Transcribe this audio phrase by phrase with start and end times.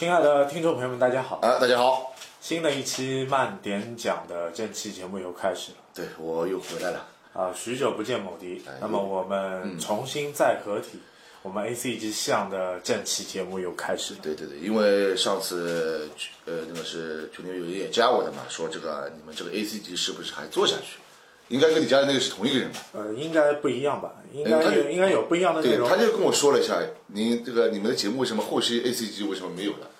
[0.00, 1.40] 亲爱的听众朋友们，大家好！
[1.42, 5.76] 啊，大家好，新的一期慢点讲的正期节目又开始了。
[5.94, 7.06] 对我又回来了。
[7.34, 8.62] 啊，许久不见，某迪。
[8.66, 11.00] 哎那么我们重新再合体，
[11.42, 14.20] 我们 A C G 项的正期节目又开始了。
[14.22, 16.08] 对对对，因为上次
[16.46, 20.96] 呃那个是群里有人也加我的嘛，说这个你们这个 A C G 是不是还做下去？
[21.48, 22.78] 应该跟你加的那个是同一个人吧？
[22.92, 24.14] 呃，应该不一样吧？
[24.32, 25.86] 应该有应该有不一样的内对，容。
[25.86, 29.90] 他就跟我说了一下，您这个你们的节目为什么后期 A C G 为什么没有了？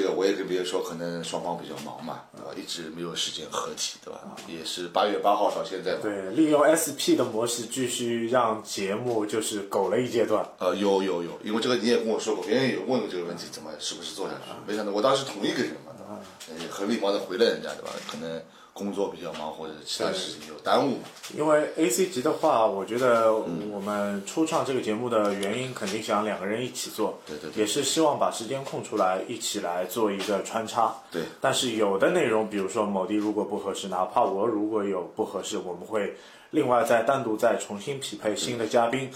[0.00, 2.52] 这个我也跟别人说，可能双方比较忙嘛，对吧？
[2.56, 4.20] 一直没有时间合体，对吧？
[4.46, 5.98] 也是八月八号到现在嘛。
[6.02, 10.48] 对，利用 S P 的模式继续让节目就是苟了一阶段。
[10.58, 14.52] 呃，有有有，因为这个你也跟我说过，别人也问过这个问题，怎么是不是做下去？
[14.64, 16.20] 没想到我当时同一个人嘛，对吧？
[16.50, 17.90] 呃很礼貌的回了人家，对吧？
[18.08, 18.40] 可能
[18.78, 21.04] 工作比较忙或者其他事情有耽误嘛。
[21.36, 30.94] 因为 A C 级的话，我觉得我们初创这个节目的原因，肯定想两个人一起做，对对对也是希望把时间空出来，一起来做一个穿插。
[31.10, 36.14] 对，但是有的内容，比如说某地如果不合适，哪怕我如果有不合适，我们会
[36.50, 39.10] 另外再单独再重新匹配新的嘉宾。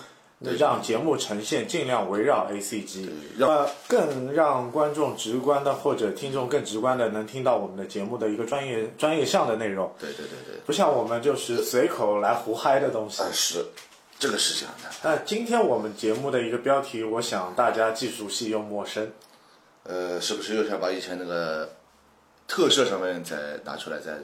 [0.59, 9.93] 让节目呈现尽量围绕 A C G，让呃更让观众直观的或者听众更直观的能听到我们的节目的一个专业专业项的内容。
[9.99, 13.17] 对对对对，不像我们就是随口来胡嗨的东西。
[13.21, 13.65] 但是
[14.19, 19.11] 这个是这样的，那今天我们节目的一个标题，我想大家既熟悉又陌生。
[19.85, 21.69] 呃，是不是又想把以前那个
[22.47, 24.19] 特色上面再拿出来再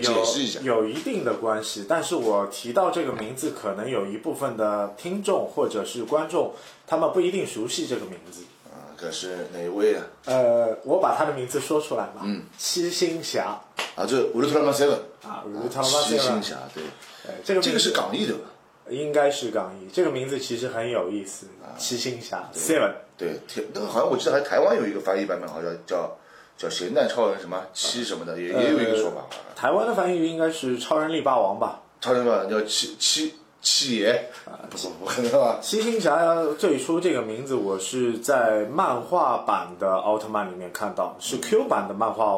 [0.00, 0.60] 解释一下？
[0.60, 6.52] 有有一定的关系，但是我提到这个名字，可能有一部分的听众或者是观众，
[6.86, 8.42] 他们不一定熟悉这个名字。
[8.70, 10.04] 啊，这是哪位啊？
[10.26, 12.22] 呃，我把他的名字说出来吧。
[12.24, 13.60] 嗯，七星侠
[13.96, 16.84] 啊，这乌特曼 seven 啊，如他妈七星侠，对，
[17.26, 18.44] 呃这个这个是港译的吧？
[18.88, 21.46] 应该是港译，这个名字其实很有意思。
[21.62, 22.92] 啊七星侠 Seven。
[23.16, 26.16] 对，台那个好像我记得还台湾有一个翻译版本，好像叫
[26.56, 29.24] 叫咸蛋超人什么七什么的，也也有一个说法。
[29.54, 31.80] 台湾的翻译应该是超人力霸王吧？
[32.00, 34.28] 超人霸王叫七七七爷，
[34.68, 35.58] 不是不可能吧？
[35.60, 42.36] 七星侠最初这个名字，我是在漫画版的奥特曼里面看到，是 Q 版的漫画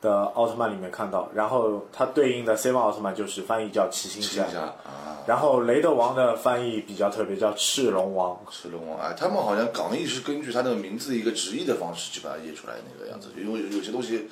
[0.00, 4.44] 的奥特曼里面看到，然后它对应的 Seven 奥特曼就是翻译叫七星侠，
[5.26, 8.40] 然后雷德王的翻译比较特别，叫赤龙王。
[8.50, 14.28] 赤龙王哎，他们好像港译是根据他那个名字一个直译的方式去把它译出来那个样子，因为有有些东西。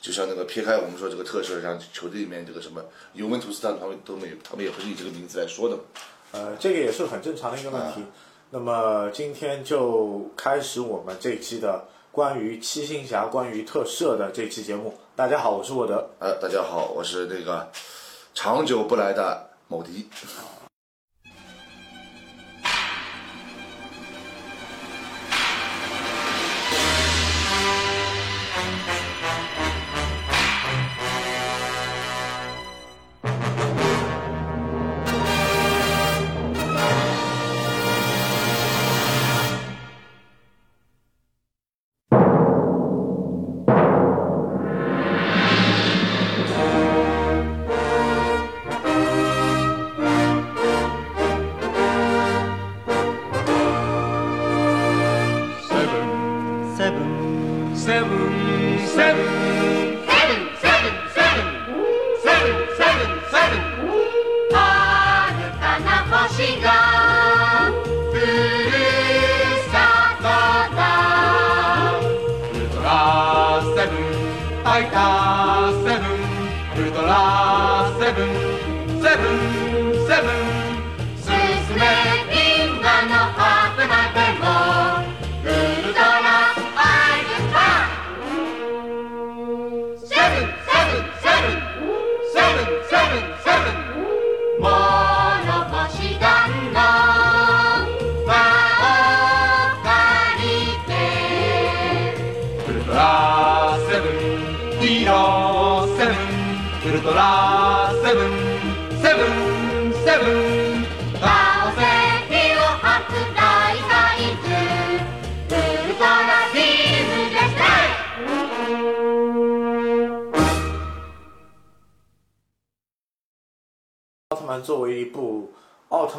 [0.00, 2.82] 就像那个撇开我们说这个特色，像球队里面这个什么
[3.14, 5.82] 尤文图斯，他们都没有，他们也不是以这个名字来说的嘛。
[6.32, 8.02] 呃，这个也是很正常的一个问题。
[8.50, 14.92] 那么今天就开始我们这期的关于七星侠、关于特摄的这期节目。
[15.16, 16.10] 大家好，我是沃德。
[16.18, 17.70] 呃，大家好，我是那个
[18.34, 20.08] 长久不来的某迪。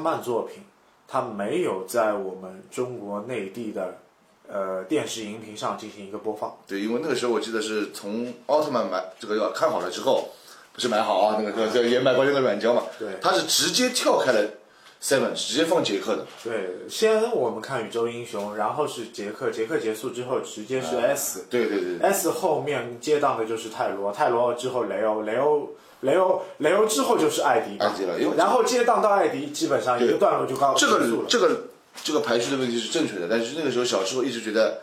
[0.06, 0.64] 奥特曼作品，
[1.08, 3.98] 它没有在我们中国内地的
[4.48, 6.56] 呃电视荧屏上进行一个播放。
[6.68, 10.30] 对，因为那个时候我记得是从奥特曼买这个要看好了之后，
[10.74, 13.18] 不是买好啊，那个叫叫也买过那个软胶嘛，对。
[13.20, 14.48] 它是直接跳开了
[15.02, 22.08] Seven 直接放杰克的，对，先我们看宇宙英雄，然后是杰克，杰克结束之后直接是 S，、对对对对。
[22.08, 25.70] S 后面接档的就是泰罗，泰罗之后雷欧，雷欧
[26.06, 31.02] 雷欧雷欧之后就是艾迪，艾迪了因为然后接档到艾迪，基本上一个段落就告这个。
[31.28, 31.62] 这个
[32.04, 34.82] 这个排序的问题是正确的，但是那个时候小时候一直觉得，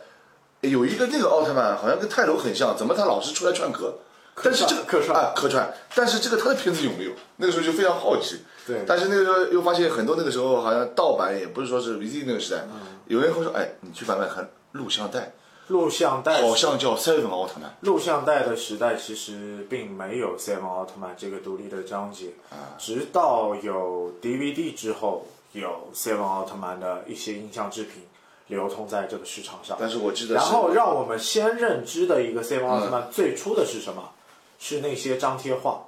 [0.61, 3.99] 有一个那个奥特曼好像跟泰罗很像，怎么他老是出来串歌？
[4.41, 7.11] 但是这个客串啊客串，但是这个他的片子有没有？
[7.37, 8.39] 那个时候就非常好奇。
[8.65, 15.33] 对但是那个时候又发现很多那个时候好像盗版也不是说是 VCD 那个时代，嗯有人会说，哎，你去买买看录像带，
[15.73, 17.75] 录像带好像叫 Seven 奥特曼。
[17.81, 22.77] 录像带的时代其实并没有 Seven 奥特曼这个独立的章节，啊。
[22.77, 28.03] 直到有 DVD 之后，有 Seven 奥特曼的一些音像制品
[28.47, 29.75] 流通在这个市场上。
[29.79, 32.91] 但是我记得，然后让我们先认知的一个 Seven 奥特嗯。
[32.91, 34.11] 曼最初的是什么？
[34.59, 35.87] 是那些张贴画，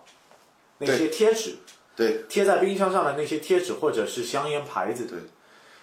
[0.79, 1.55] 那些贴纸，
[1.95, 2.23] 对。
[2.27, 5.19] 贴在冰箱上的那些贴纸或者是香烟牌子，对，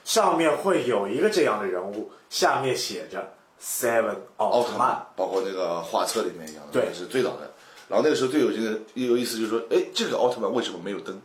[0.04, 3.32] 上面会有一个这样的人物，下面写着
[3.62, 7.53] Seven 奥奥特特曼曼，，包括那个画册里面一样的，对是最早的。
[7.88, 11.20] 然后那个时候最有劲的也有意思，就是说，哎，这个奥特曼为什么没有灯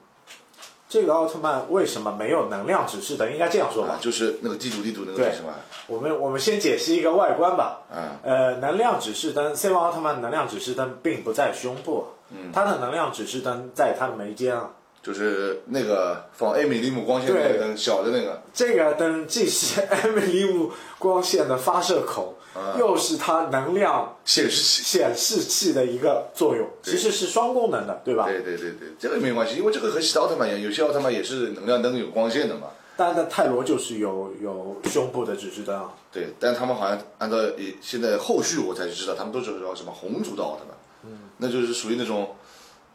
[0.89, 3.31] 这个奥特曼为什么没有能量指示灯？
[3.31, 3.99] 应该这样说吧啊？。
[3.99, 5.55] 就是那个地图地图那个对是吧？
[5.87, 7.81] 我们我们先解析一个外观吧。
[7.93, 14.71] 嗯呃，能量指示灯，Seven 奥特曼能量指示灯并不在胸部，嗯它的能量指示灯在它的眉间啊。
[15.07, 20.69] 就是那个仿艾米利姆光线那个灯，小的那个，这个灯既是 艾米利姆
[20.99, 22.35] 光线的发射口，
[22.77, 24.83] 又是它能量显示器。
[24.83, 28.25] 显示器的一个作用，其实是双功能的，对吧？
[28.25, 32.67] 对对对对，这个没关系，因为这个和其他奥特曼一样，有些奥特曼也是能量灯有光线的嘛。
[32.97, 35.93] 但是泰罗就是有有胸部的指示灯啊。
[36.11, 40.75] 对，但他们好像按照也现在后续我才知道，他们都是叫什么红族的奥特曼，
[41.05, 42.35] 嗯，那就是属于那种，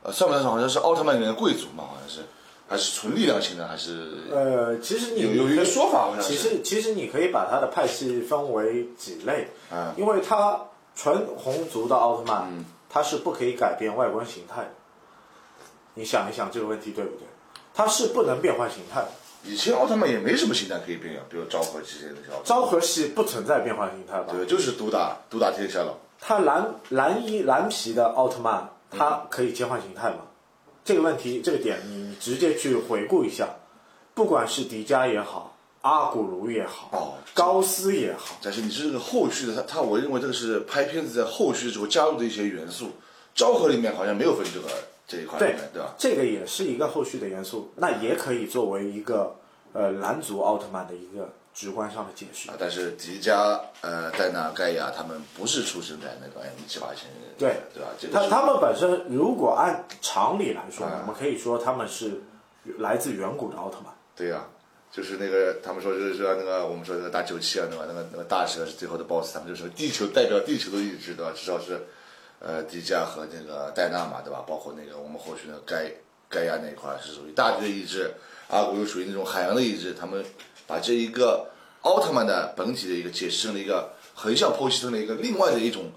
[0.02, 2.20] 呃，算不算好像是奥特曼里面的贵族嘛，好像是，
[2.68, 10.60] 还是纯力量型的，还是呃，其实你有有一个说法好像是其实其实你可以把他的派系分为几类，嗯因为他
[10.96, 14.70] 纯红族的奥特曼，他是不可以改变外观形态的。
[15.94, 17.26] 你想一想这个问题对不对？
[17.74, 19.08] 他是不能变换形态的。
[19.44, 24.32] 以前奥特曼也没什么形态可以变呀，比如昭和这些那些奥特曼，昭和系不存在变换形态吧？
[24.32, 25.98] 对，就是独打独打天下了。
[26.20, 30.18] 他蓝蓝衣蓝皮的奥特曼，它可以切换形态吗？
[30.84, 33.48] 这个问题，这个点你直接去回顾一下，
[34.14, 42.90] 不管是迪迦也好，阿古茹也好，哦高斯也好，但是你是这个后续的，他他我认为这个是拍片子在后续之后加入的一些元素。
[43.34, 44.68] 昭和里面好像没有分这个
[45.06, 45.94] 这一块对，对吧？
[45.96, 49.36] 这个也是一个后续的元素，那也可以作为一个
[49.72, 52.56] 呃蓝族奥特曼的一个直观上的解释啊，。
[52.58, 57.88] 但是迪迦、呃、戴拿、盖亚他们不是出生在那个 M 七八千人，对对吧？
[57.98, 62.22] 这个是他他们本身如果按常理来说，啊我们可以说他们是
[62.78, 63.92] 来自远古的奥特曼。
[64.14, 64.46] 对呀、
[64.90, 67.84] 就是那个他们说就是说那个我们说那个大九七啊，对吧？
[67.88, 71.32] 那个那个大蛇是最后的 BOSS，他们就说地球代表地球的意志，对吧？
[71.34, 71.80] 至少是
[72.40, 74.44] 呃迪迦和那个戴娜嘛，对吧？
[74.46, 75.90] 包括那个我们后续那个盖
[76.28, 78.12] 盖亚那一块儿是属于大地的意志，
[78.48, 80.24] 阿古又属于那种海洋的意志，他们
[80.66, 81.50] 把这一个
[81.82, 85.90] 奥特曼的本体的一个解释成了一个横向剖析成了一个另外的一种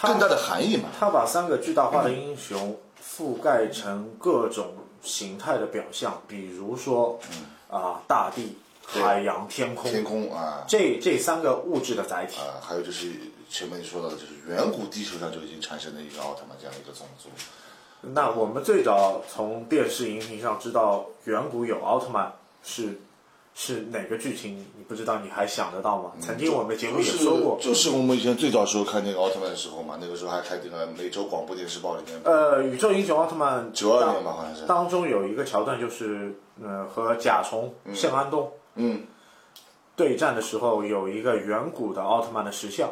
[0.00, 0.88] 更大的含义嘛。
[0.98, 7.18] 他把三个巨大化的英雄覆盖成各种形态的表象，比如说
[7.68, 12.38] 啊、大地、海洋、天空，天空啊，这这三个物质的载体。
[12.38, 13.10] 啊，还有就是
[13.50, 17.28] 前面你说到的，就是远古地球上就已经产生了一个奥特曼这样一个种族。
[18.14, 22.32] 那我们最早从电视荧屏上知道远古有奥特曼
[22.62, 23.00] 是
[23.54, 24.56] 是哪个剧情？
[24.76, 26.12] 你不知道，你还想得到吗？
[26.20, 39.02] 曾经我们节目也说过，就是我们以前最早时候看那个奥特曼的时候嘛，那个时候还看这个美洲广播电视报里面，呃，宇宙英雄奥特曼九二年吧好像是当中有一个桥段，就是呃和甲虫圣安东嗯，
[39.94, 42.90] 对战的时候，有一个远古的奥特曼的石像。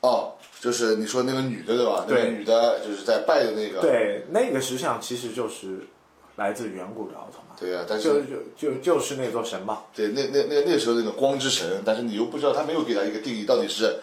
[0.00, 2.04] 哦，就是你说那个女的对吧？
[2.06, 5.80] 那个对女的就是在拜的那个，对，那个石像其实就是
[6.36, 8.24] 来自远古的奥特曼，对呀、但就是
[8.56, 9.82] 就就就是那座神嘛。
[9.94, 14.00] 对，那那那那时候那个光之神，但是你又不知道他没有给他一个定义，到底是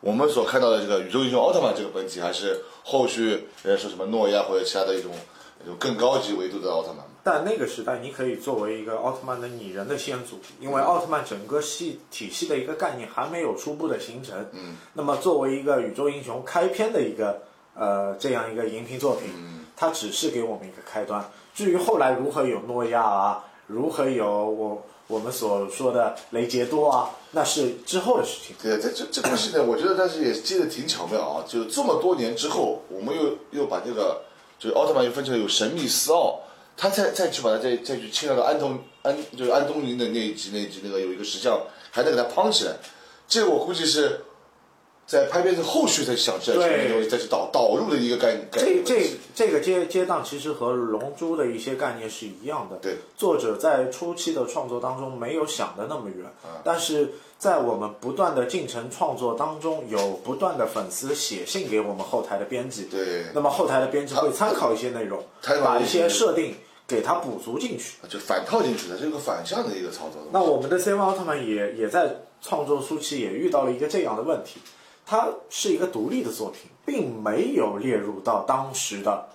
[0.00, 5.12] 我们所看到的这个宇宙英雄奥特曼这个本体，还是后续人家说什么诺亚或者其他的一种
[5.62, 7.04] 一种更高级维度的奥特曼？
[7.22, 14.46] 但那个时代，你可以作为一个奥特曼的拟人的先祖，因为奥特曼整个系体系的一个概念还没有初步的形成。
[14.52, 17.42] 嗯，那么作为一个宇宙英雄开篇的一个
[17.74, 19.28] 呃这样一个荧屏作品，
[19.76, 21.28] 它只是给我们一个开端。
[21.56, 28.54] 至于后来如何有诺亚啊，如何有我我们所说的雷杰多啊，那是之后的事情。
[28.62, 34.20] 对，这这这部戏呢，我觉得但是也接的挺巧妙啊，就这么多年之后，我们又又把这个
[34.58, 36.40] 就是奥特曼又分成了有神秘斯奥，
[36.76, 41.58] 他再再去把他再再去牵到安东安就是安东尼的那一集那一集那个有一个石像
[41.90, 42.74] 还能给他胖起来，
[43.26, 44.25] 这我估计是
[45.06, 48.82] 在拍片子后续才想起来对这个东西再去导导入的一个概念这。
[48.84, 52.76] 这这个接接档其实和《龙珠》的一些概念是一样的。
[52.82, 62.84] 对，作者在初期的创作当中没有想的那么远，啊但是在我们不断的进程创作当中，有不断的粉丝写信给我们后台的编辑。
[62.90, 65.22] 对那么后台的编辑会参考一些内容，
[65.62, 66.56] 把一些设定
[66.88, 67.94] 给它补足进去。
[68.08, 70.22] 就反套进去的，这个反向的一个操作。
[70.32, 74.60] 那我们的 C 奥特曼也也在创作初期也遇到了一个这样的问题，
[75.06, 79.28] 它是一个独立的作品，并没有列入到当时的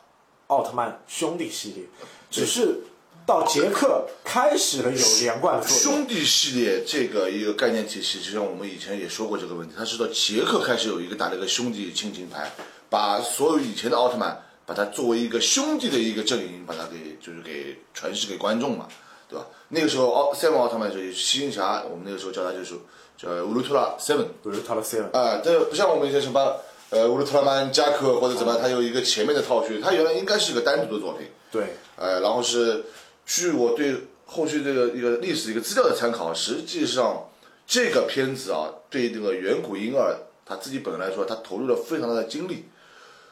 [0.47, 1.85] 奥特曼兄弟系列，
[2.29, 2.81] 只是
[3.25, 5.99] 到杰克开始了有连贯的作用。
[5.99, 12.51] 兄弟系列这个一个概念体系，就像我们以前也说过这个问题，他是到杰克开始有一个打了一个兄弟亲情牌，
[12.89, 18.89] 把所有以前的奥特曼，把它作为一个兄弟的一个阵营，把它给就是给传示给观众嘛，
[19.29, 19.45] 对吧？
[19.69, 22.75] 那个时候奥赛文奥特曼就是新侠，我们那个时候叫他就是
[23.21, 26.55] 叫乌鲁特拉 Seven，比如他的 Seven，啊，这不像我们一些什么
[26.89, 31.27] 呃乌鲁特拉曼加克或者怎么样，它有一个前面的套序，它原来应该是一个单独的作品。
[31.51, 32.85] 对，呃，然后是
[33.25, 37.29] 据我对后续这个一个历史一个资料的参考，实际上
[37.67, 42.65] 这个片子啊，对那个远古婴儿他自己本人来说，他投入了非常大的精力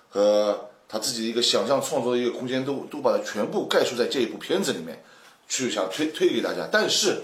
[0.09, 5.03] 和他自己一个想象创作的一个空间，都都把它全部概述在这一部片子里面，
[5.47, 6.67] 去想推推给大家。
[6.71, 7.21] 但是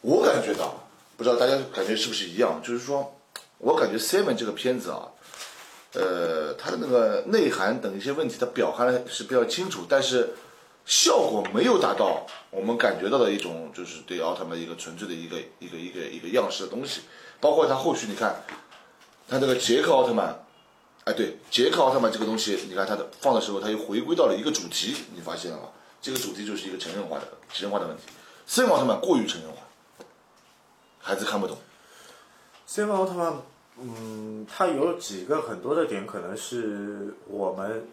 [0.00, 0.83] 我感觉到，
[1.16, 3.14] 不知道大家感觉是不是一样，就是说
[3.58, 5.08] 我感觉《Seven》这个片子啊，
[5.92, 10.30] 呃，它的那个内涵等一些问题，它表含的是比较清楚，但是
[10.84, 17.02] 效果没有达到我们感觉到的一种，就是对奥特曼一个纯粹的一个一个一个一个样式的东西。
[17.40, 18.42] 包括它后续，你看，
[19.28, 20.34] 它那个杰克奥特曼，
[21.04, 25.68] 哎，对，杰克奥特曼这个东西，你看它的放的时候，它又回归到了一个主题，你发现了吗？
[26.00, 28.02] 这个主题就是一个成人化的成人化的问题。
[28.46, 29.56] 森奥特曼过于成人化，
[31.06, 31.54] 孩子看不懂。
[32.66, 33.34] 赛文奥特曼，
[33.78, 37.86] 嗯，它有几个很多的点，可能是我们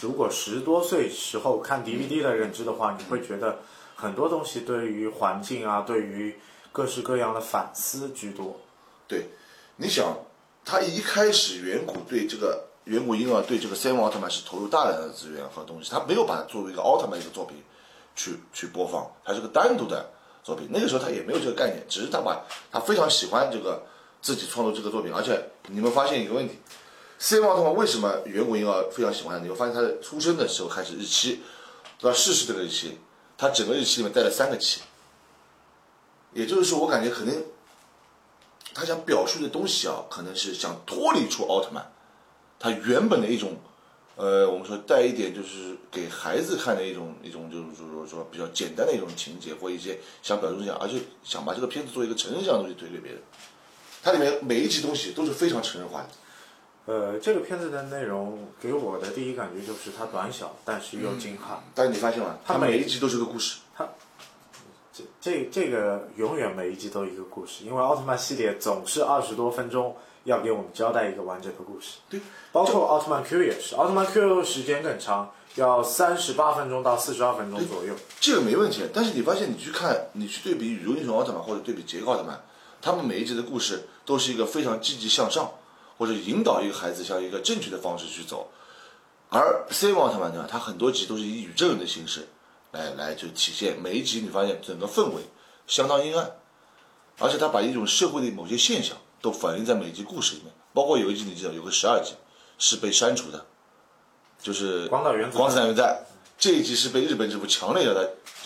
[0.00, 3.60] 如果十多岁时候看 DVD 的认知的话，你会觉得
[3.94, 6.34] 很多东西对于环境啊，对于
[6.72, 8.56] 各式各样的反思居多。
[9.06, 9.28] 对，
[9.76, 10.16] 你想，
[10.64, 17.62] 他一开始远古对这个远古婴儿对这个赛文奥特曼是投入大量的资源和东西，他没有把它作为一个奥特曼一个作品
[18.16, 20.10] 去去播放，它是个单独的
[20.48, 20.68] 作品。
[20.72, 23.84] 那个时候他也没有这个概念，只是他把他非常喜欢这个
[24.22, 26.58] 自己创作这个作品，而且你们发现一个问题。
[27.18, 29.42] 三奥特曼为什么远古婴儿非常喜欢？
[29.44, 31.42] 你会发现他的出生的时候开始日期
[32.00, 32.96] 到逝世这个日期，
[33.36, 34.80] 他整个日期里面带了三个七，
[36.32, 37.44] 也就是说，我感觉可能
[38.72, 41.92] 他想表述的东西啊，可能是想脱离出奥特曼，
[42.58, 43.56] 他原本的一种，
[44.18, 53.22] 呃，我们说带一点就是给孩子看的一种一种就是就是说说比较简单的一种情节或一些想表述一下，而且想把这个片子做一个成人向的东西推给别人。
[54.02, 56.08] 它里面每一集东西都是非常成人化的，
[56.92, 61.62] 呃，这个片子的内容给我的第一感觉就是它短小，但是又精悍。
[61.72, 62.38] 但是你发现吗？
[62.44, 63.60] 它每一集都是个故事。
[63.76, 63.88] 它
[64.92, 69.94] 这这这个永远每一集都一个故事，因为奥特曼系列总是二十多分钟
[70.24, 71.98] 要给我们交代一个完整的故事。
[72.08, 72.20] 对，
[72.52, 77.94] 包括奥特曼 Q 也是，奥特曼 Q 时间更长，要三十八分钟到四十二分钟左右。
[78.20, 82.40] 这个没问题，但是你发现你去看，你去对比宇宙英雄奥特曼或者对比杰克奥特曼，
[82.80, 85.50] 他们每一集的故事都是一个非常积极向上，
[85.96, 88.50] 或者引导一个孩子向一个正确的方式去走。
[89.30, 92.28] 而 C 奥特曼呢，它很多集都是以宇宙人的形式
[92.72, 95.22] 来来就体现，每一集你发现整个氛围
[95.66, 96.32] 相当阴暗，
[97.18, 102.14] 而且他把一种社会的某些现象都反映在每集故事里面，包括有一集你记得有个十二集
[102.58, 103.46] 是被删除的，
[104.42, 106.04] 就是广岛原子弹广岛原子弹。
[106.38, 108.00] 这一集是被日本政府强烈要它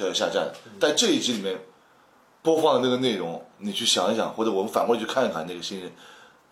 [0.06, 1.60] 要下架的，但这一集里面
[2.40, 5.92] 播放的那个内容，你去想一想，或者我们反过来去看一看那个新人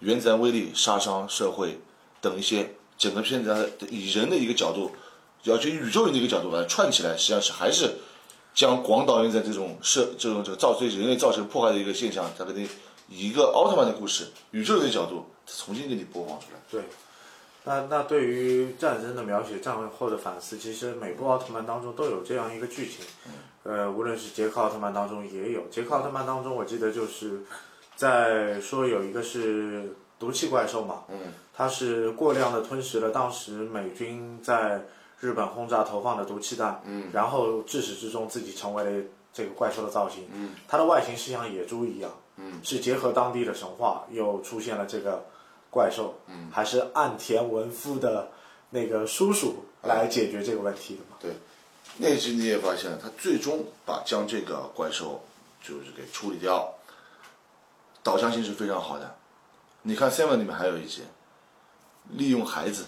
[0.00, 1.80] 原子弹威力、杀伤、社会
[2.20, 4.92] 等一些整个片子它以人的一个角度，
[5.44, 7.94] 要去宇宙人的一个角度把它串起来，实际上是还是
[8.54, 12.68] 将广岛原子弹这种社这种这个造对人类造成破坏的一个现象，它给你
[13.10, 16.60] 以一个奥特曼的故事、宇宙人的角度重新给你播放出来。
[16.70, 16.82] 对，
[17.64, 23.04] 那那对于战争的描写、战后的反思，其实每部奥特曼当中都有这样一个剧情。
[23.64, 27.42] 呃，无论是杰克奥特曼当中也有，杰克奥特曼当中，我记得就是
[27.94, 34.82] 在说有一个是毒气怪兽嘛，嗯，它是过量的吞食了当时美军在
[35.18, 42.10] 日本轰炸投放的毒气弹，嗯，然后至始至终自己成为了这个怪兽的造型，嗯，它的外形是像野猪一样，
[42.50, 45.24] 嗯，是结合当地的神话，又出现了这个
[45.70, 48.30] 怪兽，嗯，还是岸田文夫的
[48.70, 51.16] 那个叔叔来解决这个问题的嘛？
[51.20, 51.32] 对，
[51.98, 55.22] 那集你也发现，他最终把将这个怪兽
[55.62, 56.72] 就是给处理掉，
[58.02, 59.16] 导向性是非常好的。
[59.82, 61.02] 你看 Seven 里面还有一集，
[62.10, 62.86] 利用孩子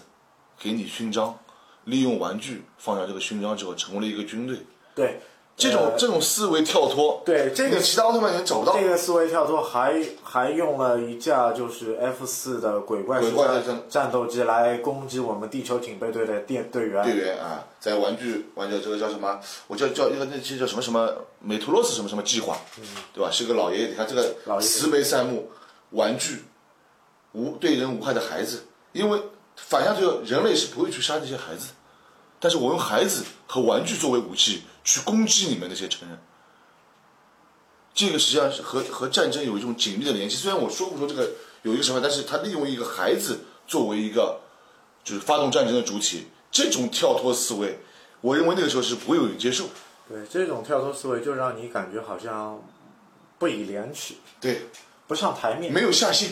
[0.59, 1.37] 给你勋章，
[1.85, 4.59] 利用玩具放下这个勋章之后，成为了一个军队。
[4.95, 5.19] 对，
[5.55, 8.73] 这种、呃这种思维跳脱，对这个其他奥特曼人找不到。
[8.75, 17.03] 这个思维跳脱还还用了一架就是 F 四的鬼怪式鬼怪战战战斗机来攻击我们地球警备队的电队员。
[17.03, 19.39] 队员啊，在玩具玩具这个叫什么？
[19.67, 21.07] 我叫叫一个那期叫什么什么
[21.39, 22.57] 美图洛斯什么什么计划，
[23.13, 23.29] 对吧？
[23.31, 25.51] 是个老爷爷，你看这个慈眉善目，
[25.91, 26.45] 玩具
[27.33, 29.21] 无对人无害的孩子，因为
[29.55, 31.67] 反向这个人类是不会去杀这些孩子，
[32.39, 36.17] 但是我用孩子和玩具作为武器去攻击你们那些成人。
[37.93, 40.35] 这个实际上是和和战争有一种紧密的联系。
[40.35, 41.29] 虽然我说不出这个
[41.61, 44.41] 有一个什么，但是他利用一个孩子作为一个
[45.03, 47.79] 就是发动战争的主体，这种跳脱思维，
[48.21, 49.65] 我认为那个时候是不会有人接受。
[50.09, 52.61] 对，这种跳脱思维就让你感觉好像
[53.37, 54.67] 不以廉耻，对，
[55.07, 56.31] 不上台面，没有下限，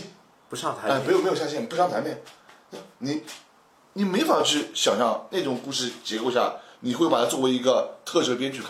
[0.49, 1.07] 不上台哎，面。
[1.07, 2.21] 没有没有下限，不上台面，
[2.97, 3.21] 你
[3.93, 8.69] 你没法去想象那种故事结构下，你会把它作为一个特摄编剧看。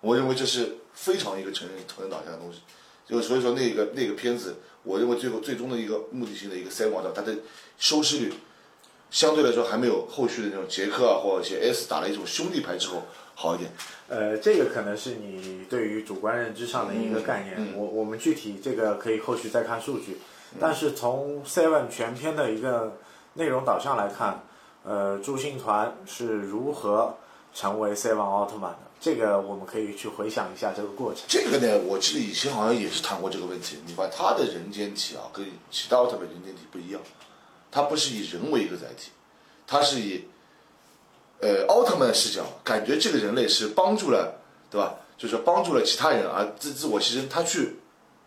[0.00, 2.60] 我认为这是非常一个成人成人导向的东西，
[3.06, 7.34] 就所以说那个那个片子，我认为最后最终的一个目的性的一个三网上，它的
[7.78, 8.32] 收视率
[9.10, 13.02] 相对来说还没有后续的那种杰克啊或者一些 S 打了一种兄弟牌之后
[13.34, 13.70] 好一点。
[14.08, 17.56] 呃，这个可能是你对于主观认知上的一个概念。
[17.58, 20.18] 嗯嗯我我们具体这个可以后续再看数据，
[20.60, 22.98] 但是从 Seven 全篇的一个
[23.34, 24.44] 内容导向来看，
[24.86, 27.16] 呃，朱星团是如何
[27.52, 28.78] 成为 Seven 奥特曼的？
[29.00, 31.24] 这个我们可以去回想一下这个过程。
[31.26, 33.78] 这个呢，我记得以前好像也是谈过这个问题。
[33.84, 37.00] 你把他的人间体啊，跟其他奥特曼人间体不一样，
[37.70, 39.10] 他不是以人为一个载体，
[39.66, 40.24] 他是以
[41.40, 44.38] 呃奥特曼的视角，感觉这个人类是帮助了，
[44.70, 44.94] 对吧？
[45.18, 47.76] 就是帮助了其他人而自自我牺牲，他去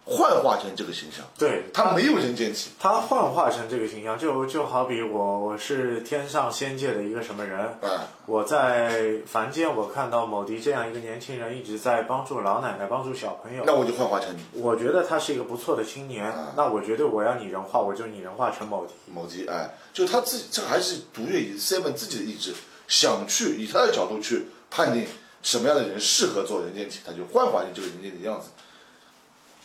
[0.09, 1.65] 幻化成这个形象，对。
[1.73, 2.71] 他没有人间体。
[2.79, 14.59] 他幻化成这个形象，就就好比我我是天上仙界的一个什么人，啊，我在凡间我看到某迪这样一个年轻人一直在帮助老奶奶、帮助小朋友，那我就幻化成你。
[14.59, 18.93] 我觉得他是一个不错的青年，那我觉得我要拟人化，我就拟人化成某迪。
[19.13, 22.53] 某迪，哎，就他自己，这还是独立以 Seven 自己的意志，
[22.87, 25.05] 想去以他的角度去判定
[25.43, 28.49] 什么样的人适合做人间体，他就幻化成这个人间的样子，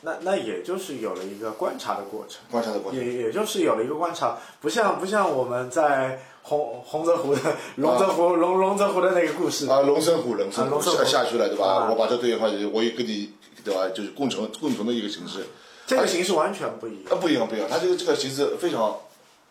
[0.05, 3.01] 那那也就是有了一个观察的过程，观察的过程。
[3.01, 7.40] 也也就是有了一个观察，不像不像我们在洪洪泽湖的
[7.77, 11.67] 龙泽湖龙龙泽湖的那个故事，啊，龙生虎，龙生龙生虎下下去了，对吧？
[11.67, 13.33] 啊我把这队员化，我也跟你，
[13.64, 13.88] 对吧？
[13.95, 15.47] 就是共存共同的一个形式，
[15.87, 18.97] 这个形式完全不一样啊，不一样不一样，他这个这个形式非常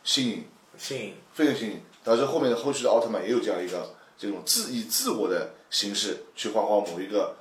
[0.04, 0.44] 新颖，
[0.78, 1.14] 新颖。
[1.34, 1.82] 非常新颖。
[2.04, 7.34] 导致后面的后续的奥特曼也有这样一个这种自以自我的形式去画画某一个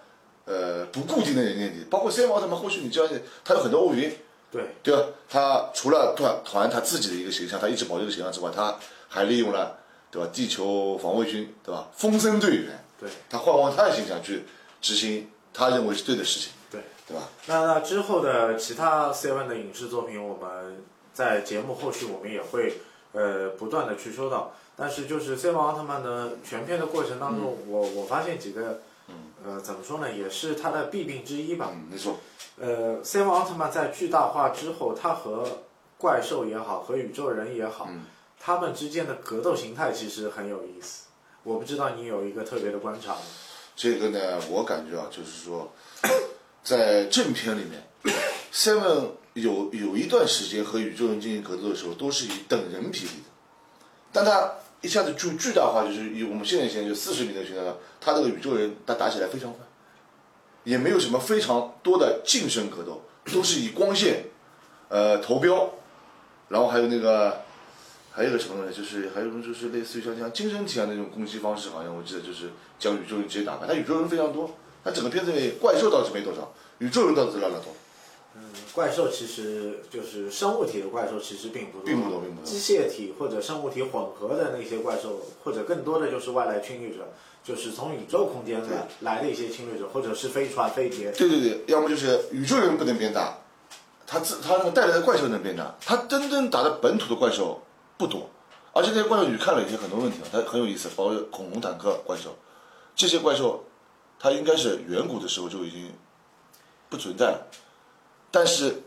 [0.44, 3.06] 呃不固定的人间体，包括 C 奥特曼后续你知道
[3.44, 4.12] 他有很多 OVA，
[4.50, 5.04] 对，对吧？
[5.28, 8.76] 他除了团团他自己的一个形象，他一直保留这个形象之外，他
[9.08, 9.78] 还利用了
[10.10, 10.28] 对吧？
[10.32, 11.88] 地球防卫军对吧？
[11.94, 14.44] 风声队员，对他换换他的形象去
[14.80, 16.80] 执行他认为是对的事情，对。
[17.04, 17.28] 对吧？
[17.46, 22.74] 那那之后的其他 Seven 的影视作品，我们在节目后续我们也会
[23.12, 24.54] 呃不断的去说到。
[24.76, 28.80] 但是就是 Seven 奥特曼的全片的过程当中，我我发现几个
[29.44, 31.70] 呃怎么说呢，也是它的弊病之一吧。
[31.72, 32.18] 嗯，没错，
[32.58, 35.64] 呃，Seven 奥特曼在巨大化之后，他和
[35.98, 38.04] 怪兽也好，和宇宙人也好，嗯
[38.44, 41.04] 他们之间的格斗形态其实很有意思。
[41.44, 43.20] 我不知道你有一个特别的观察吗？
[43.76, 45.72] 这个呢，我感觉啊，就是说，
[46.62, 47.82] 在正片里面
[48.52, 53.30] ，Seven 有有一段时间和宇宙人进行格斗的时候，都是以等人比例的，
[54.12, 59.60] 但他一下子就巨大化，就是以我们现在现在就四十米的情况下，他这个宇宙人他打起来非常快，
[60.64, 64.26] 也没有什么非常多的近身格斗，都是以光线，
[64.88, 65.72] 呃，投标，
[66.48, 67.40] 然后还有那个。
[68.14, 68.70] 还有一个什么呢？
[68.70, 73.66] 就是还有一种就是类似于像像精神体啊那种攻击方式，好像我记得就是将宇宙人直接打败。
[73.66, 77.74] 他宇宙人非常多，他整个片子里怪兽倒是没多少，宇宙人倒是拉拉多。
[78.74, 82.44] 怪兽其实就是生物体的怪兽，其实并不多，并不多并不多。
[82.44, 87.12] 机械体或者生物体混合的那些怪兽，或者更多的就是外来侵略者，
[87.44, 91.12] 就是从宇宙空间来来的一些侵略者，或者是飞船、飞碟。
[91.12, 93.38] 对对对，要么就是宇宙人不能变大，
[94.06, 97.62] 他自他那个带来的怪兽能变大，他真正打的本土的怪兽
[97.98, 98.30] 不多，
[98.72, 102.34] 而且那些怪兽你看了有些很多问题啊，它很有意思，包括恐龙坦克怪兽，
[102.96, 103.64] 这些怪兽
[104.18, 105.92] 它应该是远古的时候就已经
[106.88, 107.46] 不存在了，
[108.32, 108.82] 但是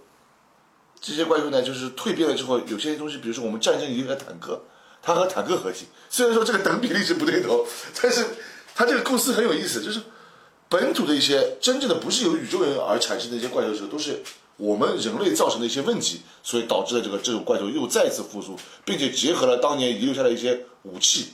[0.99, 4.63] 这些怪兽呢，就是蜕变了之后，有些东西，比如说我们战争一个坦克，
[5.01, 7.65] 它和坦克合体，虽然说这个等比例是不对头，
[8.01, 8.25] 但是
[8.73, 10.01] 它这个构思很有意思，就是
[10.67, 14.23] 本土的一些真正的不是由宇宙人而产生的一些怪兽的时候，都是
[14.57, 21.33] 我们人类造成的一些问题，所以导致了这个这种怪兽又再次复苏，并且结合了当年遗留下的一些武器，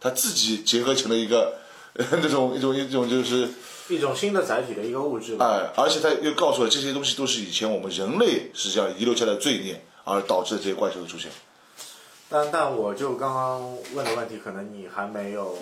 [0.00, 1.58] 它自己结合成了一个
[1.94, 3.48] 呃 那种一种一种就是
[3.88, 5.46] 一种新的载体的一个物质吧。
[5.46, 11.30] 哎，而且他又告诉了这些东西都是以前我们人类实际上遗留下的罪孽，而导致的这些怪兽的出现。
[12.28, 15.56] 但但我就刚刚问的问题，可能你还没有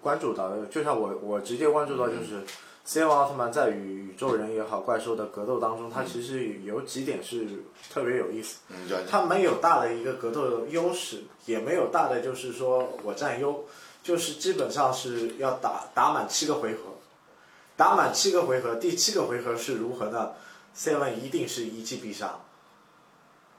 [0.00, 2.44] 关注到，就像我我直接关注到就是。
[2.82, 7.46] C 王奥特曼在与宇宙人也好，怪兽的格斗当中，它其实有几点是
[7.92, 8.56] 特别有意思。
[8.70, 13.64] 嗯，这样它没有大的一个格斗优势，也没有大的就是说我占优，
[14.02, 16.89] 就是基本上是要打打满七个回合，
[17.80, 20.32] 打满七个回合，第七个回合是如何呢
[20.76, 22.38] ？Seven 一定是一击必杀。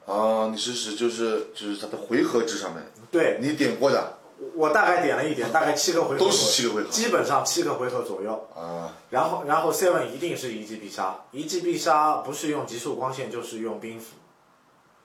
[0.05, 4.19] 啊，你是指就是就是他的回合制上面，对，你点过的
[4.53, 8.47] 我大概点了一点，大概七个回合，都是七个回合基本上七个回合左右。
[8.55, 14.17] 啊，然后然后 Seven 一定是一击必杀，一击必杀不是用极速光线就是用冰斧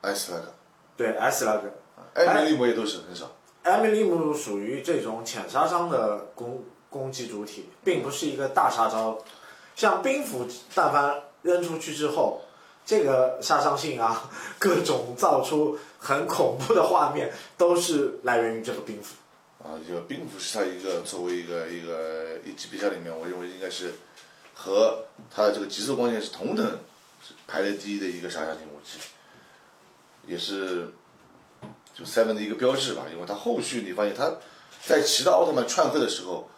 [0.03, 0.53] ，S 那个，
[0.95, 1.73] 对 S 那个。
[2.13, 3.33] 艾米丽姆也都是很少。
[3.63, 6.63] 艾米丽姆属于这种浅杀伤的攻
[6.97, 9.19] 攻击主体，并不是一个大杀招。
[9.75, 12.43] 像冰斧，但凡扔出去之后，
[12.85, 19.15] 这个杀伤性啊，各种造出很恐怖的画面，都是来源于这个冰斧。
[19.63, 23.93] 啊，这个冰斧是它一个作为一个一个一级比赛里面，我认为应该是
[24.55, 26.79] 和它的这个极速光线是同等
[27.47, 28.99] 排在第一的一个杀伤性武器，
[30.27, 30.93] 也是
[31.95, 33.03] 就 Seven 的一个标志吧。
[33.13, 34.37] 因为它后续你发现它
[34.85, 36.49] 在其他奥特曼串会的时候，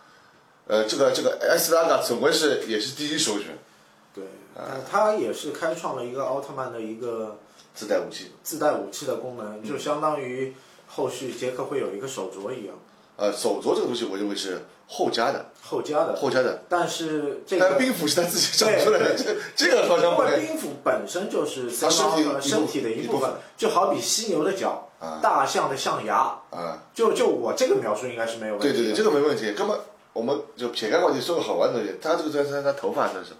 [0.68, 3.58] 呃，这个这个艾斯拉嘎总归是也是第一首选
[4.14, 7.38] 对，呃，他也是开创了一个奥特曼的一个
[7.74, 8.32] 自带武器。
[8.42, 10.54] 自带武器的功能，就相当于
[10.86, 12.74] 后续杰克会有一个手镯一样，
[13.16, 16.14] 呃，手镯这个东西我认为是后加的，后加的。
[16.16, 16.62] 后加的。
[16.68, 26.82] 但是这个但冰斧是他自己长出来的，这这个好像因不太为冰斧本身就是他身体身身体的一部分就好比犀牛的角，啊大象的象牙，啊。
[26.94, 28.68] 就就我这个描述应该是没有问题。
[28.68, 29.54] 对对对，这个没问题。
[29.56, 29.78] 那么
[30.18, 33.36] 我们就撇开话题说个好玩的东西，他这个算是他头发算是什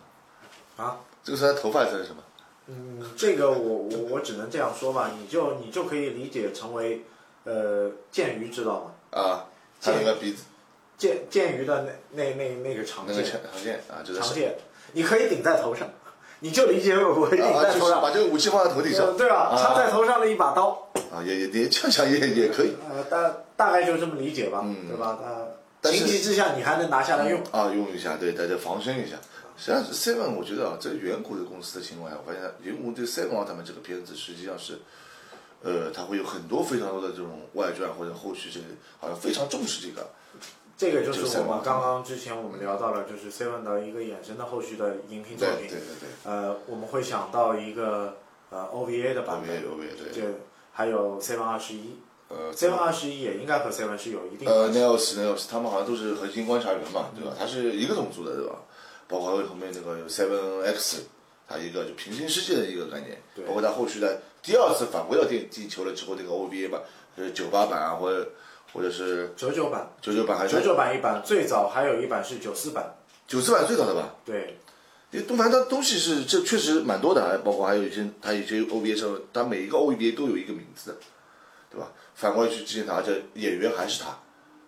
[0.77, 0.85] 么？
[0.85, 2.23] 啊，这个是他头发算是什么？
[2.69, 7.03] 嗯，这个我我我只能这样说吧，你就你就可以理解成为，
[7.43, 9.21] 呃，剑鱼知道吗？
[9.21, 9.47] 啊，
[9.83, 10.45] 他那个鼻子。
[10.97, 14.55] 剑剑鱼的那那那那个长那个剑，长长剑啊，就是长剑，
[14.93, 15.88] 你可以顶在头上，
[16.41, 17.88] 你就理解我顶啊，在头上。
[17.88, 19.51] 就是把，这个武器放在头顶上，对吧？
[19.51, 19.57] 啊。
[19.57, 22.75] 插在头上的一把刀，啊，也也也这样想也也可以。
[22.91, 24.88] 呃，大大概就这么理解吧，嗯。
[24.88, 25.19] 对吧？
[25.23, 25.58] 呃，但是
[25.90, 29.16] 情急之下你还能拿下来用，啊，用一下，对，大家防身一下。
[29.57, 34.79] 实际上是 Seven，我觉得啊，在远古的公司的情况下，我发现远古对 Seven 奥特曼这个片子实际上是，
[35.62, 38.66] 呃，它会有很多非常多的这种外传或者后续这个，
[39.01, 40.09] 好像非常重视这个。
[40.77, 45.79] 这个就是我们刚刚之前我们聊到了，就是 Seven 的一个衍生的后续的荧屏作品对对。
[45.81, 46.09] 对对。
[46.22, 48.18] 呃，我们会想到一个
[48.51, 50.35] 呃 OVA 的版本 OVA OVA 对对，
[50.72, 51.98] 还有 Seven 二十一
[52.29, 54.79] 呃，Seven 二十一也应该和 Seven 是有一定呃关系。
[54.79, 57.35] ，Nels Nels 他们好像都是核心观察员嘛，对吧？
[57.38, 58.57] 他是一个种族的，对吧？
[59.09, 61.05] 包括后面那个有 Seven X，
[61.49, 66.83] 它一个就平行世界的一个概念，对包括他后续的第二次返回到地地球了之后，那个 OVA 版，
[67.17, 68.31] 就是九八版啊，或者
[68.75, 72.95] 或者是九九版，九九版还是九九版一版，最早还有一版是九四版。
[73.27, 74.14] 九四版最早的吧？
[74.27, 74.59] 对，
[75.11, 80.97] 因为东凡它东西是这确实蛮多的，还包括还有一些它有些 OVA 上，它每一个 OVA 都有一个名字的，
[81.71, 81.91] 对吧？
[82.18, 84.18] 反过来去之前它这演员还是他，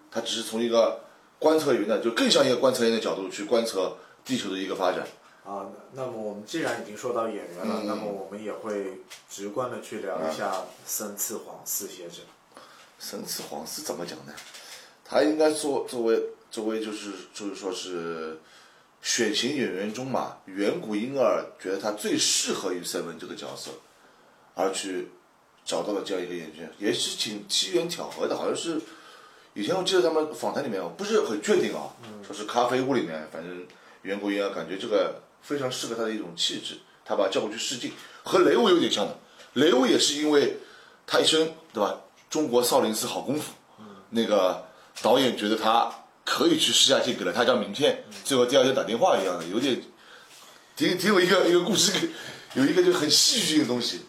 [0.09, 1.01] 他只是从一个
[1.41, 5.05] 观测员的，就更像一个观测员的角度去观测地球的一个发展。
[5.45, 12.23] 啊，那么我们既然已经说到演员了，嗯那么我们也会直观的去聊一下森次皇四先生。
[13.01, 14.33] 森次皇司怎么讲呢？
[15.05, 18.39] 他应该作作为作为就是就是说是
[19.03, 23.73] 选型演员中嘛，远古婴儿觉得他最适合于 Seven 这个角色，
[24.55, 25.09] 而去
[25.71, 28.81] 找到了这样一个演员，也是挺机缘巧合的，好像是
[29.55, 31.95] 以前我记得他们访谈里面，我不是很确定啊，
[32.27, 33.65] 说是咖啡屋里面，反正
[34.03, 37.93] 远古婴儿感觉这个非常适合他的一种气质，他把他叫过去试镜，
[38.25, 39.17] 和雷欧有点像的，
[39.53, 40.57] 雷欧也是因为
[41.07, 43.53] 他一身对吧，中国少林寺好功夫，
[44.09, 44.67] 那个
[45.01, 45.89] 导演觉得他
[46.25, 49.81] 可以去试下镜，给了他一张名片，最后第二天打电话一样的，有点
[50.75, 52.11] 挺挺有一个一个故事，
[52.55, 54.01] 有一个就很戏剧性的东西。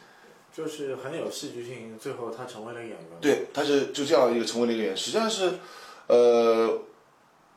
[0.55, 5.53] 就是很有戏剧性，最后他成为了演员。，对，他是就这样一个成为了一个演员，实际上是，
[6.07, 6.81] 呃，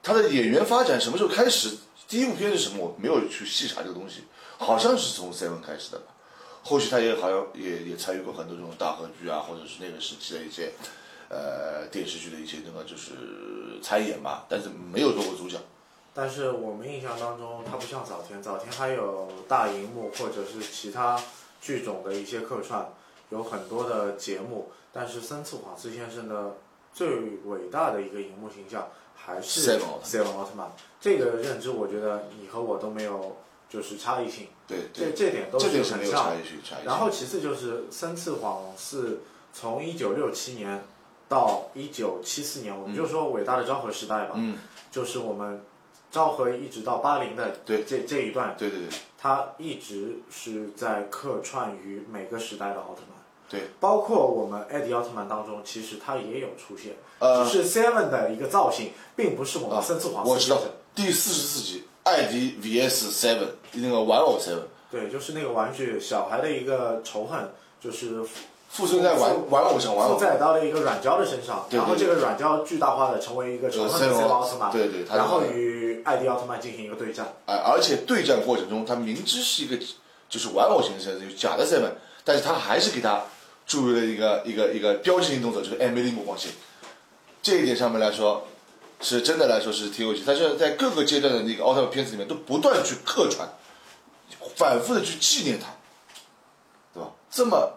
[0.03, 1.77] 他的演员发展什么时候开始？
[2.07, 2.85] 第一部片是什么？
[2.85, 4.25] 我没有去细查这个东西，
[4.59, 6.15] 好像是从 Seven 开始的吧。
[6.63, 10.73] 后续他也好像也也参与过很多这种大合剧啊，或者是那个时期的一些，
[11.29, 13.13] 呃电视剧的一些那个就是
[13.83, 15.59] 参演吧，但是没有做过主角。
[16.15, 21.21] 但是我们印象当中，他不像早田，早田还有大荧幕或者是其他
[21.65, 22.93] 剧种的一些客串，
[23.31, 24.71] 有很多的节目。
[24.93, 26.59] 但是森次晃司先生的
[26.93, 27.09] 最
[27.47, 30.71] 伟大的一个荧幕形象还是 Seven 奥特曼 Seven 奥特曼。
[31.01, 36.35] 这个认知，我觉得你和我都没有就是差异性，对这对，这点都这点是很像没有差。
[36.35, 36.87] 异性，差异性。
[36.87, 39.21] 然后其次就是森次晃是
[39.53, 40.85] 从一九六七年
[41.29, 44.59] 到一九七四年，我们就说伟大的昭和时代吧，嗯，
[44.93, 45.65] 就是我们
[46.13, 48.89] 昭和一直到八零的对这这一段，对对对
[49.25, 53.17] 他一直是在客串于每个时代的奥特曼，
[53.49, 60.61] 对，包括我们艾迪奥特曼当中，其实他也有出现，呃只是 Seven 的一个造型，并不是我们森次晃我知道。
[60.95, 67.49] 第四十四集艾迪 VS Seven 那个玩偶 Seven 对，就是那个玩具小孩的一个仇恨，
[67.81, 68.23] 就是
[68.75, 77.35] 附身在玩玩偶上，玩偶附载到了一个软胶的身上，对对然后这个软胶巨大化的成为一个仇恨的呃 C Seven 奥特曼，对对他然后与艾迪奥特曼进行一个对战。
[77.47, 79.79] 哎，而且对战过程中，他明知是一个
[80.29, 81.93] 就是玩偶形式，就是假的 Seven，
[82.25, 83.23] 但是他还是给他
[83.65, 86.51] 注入了一个一个一个标志性动作，就是 M 零目光线。
[87.41, 88.45] 这一点上面来说，
[89.01, 90.25] 是真的来说是挺有趣。
[90.27, 93.49] 但是在各个阶段的那个奥特曼片子里面，都不断去客串，
[94.57, 95.69] 反复的去纪念他，
[96.93, 97.11] 对吧？
[97.31, 97.71] 这么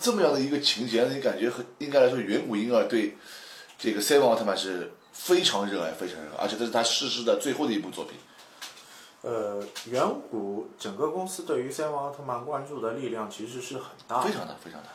[0.00, 3.16] 这么样的一个情节，你感觉很应该来说，远古婴儿对
[3.78, 8.14] 这个 Seven 奥特曼是非常热爱，非常热爱，而且这是他逝世的最后的一部作品。
[9.22, 14.88] 呃，远古整个公司对于 Seven 奥特曼关注的力量其实是很大的，非常大，非常大。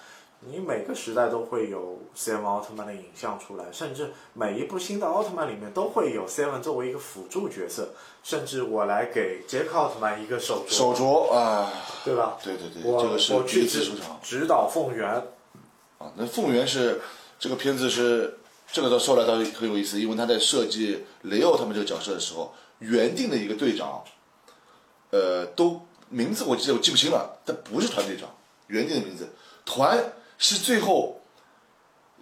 [0.45, 11.71] 你每个时代都会有 Seven 奥特曼的影像出来，甚至每一部新的奥特曼里面都会有 Seven 作为一个辅助角色，甚至我来给杰克奥特曼一个手镯，手镯啊，
[12.03, 12.37] 对吧？
[12.43, 15.09] 对对对，我这个是我去第一次指导凤元，
[15.97, 16.11] 啊。
[16.15, 17.01] 那凤元是
[17.39, 18.37] 这个片子是
[18.71, 24.03] 这个到说来倒是很有意思，因为他在设计雷欧他们这个角色的时候，原定的一个队长，
[25.11, 28.29] 呃，都名字我记得我记不清了，但不是团队长，
[28.67, 29.29] 原定的名字，
[29.65, 29.97] 团
[30.43, 31.19] 是最后。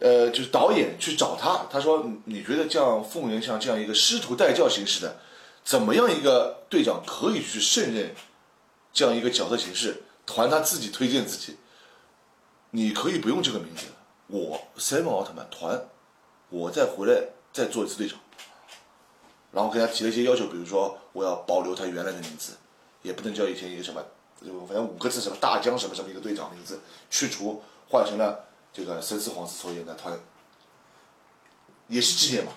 [0.04, 5.20] 呃，就是导演去找他，他说：“你觉得这样凤元像这样一个师徒带教形式的，
[5.64, 8.16] 怎么样一个队长可以去胜任
[8.92, 10.02] 这样一个角色形式？
[10.26, 11.56] 团他自己推荐自己，
[12.72, 13.86] 你可以不用这个名字，
[14.26, 15.80] 我 Seven 奥特曼团，
[16.50, 18.18] 我再回来再做一次队长。
[19.52, 22.54] 然后给他提了一些要求，比如说我要保留他原来的名字，
[23.04, 24.04] 也不能叫以前一个什么，
[24.66, 26.80] 反正五个字什么大江什么什么一个队长名字
[27.12, 30.18] 去除，换成了这个森斯皇子所演的团，
[31.88, 32.54] 也是纪念嘛。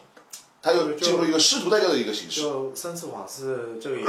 [0.62, 2.40] 他又就进入一个师徒代教的一个形式。
[2.40, 4.06] 就三次瓦斯这个演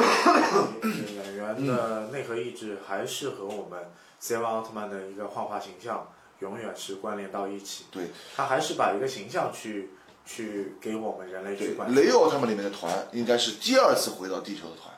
[1.16, 6.08] 演员的内核意志，还是和我们 Seven 奥特曼的一个幻化形象
[6.40, 7.86] 永远是关联到一起。
[7.92, 9.90] 对，他还是把一个形象去
[10.26, 12.00] 去给我们人类去关注。
[12.00, 14.96] 雷欧他们里面的团应该是第二次回到地球的团，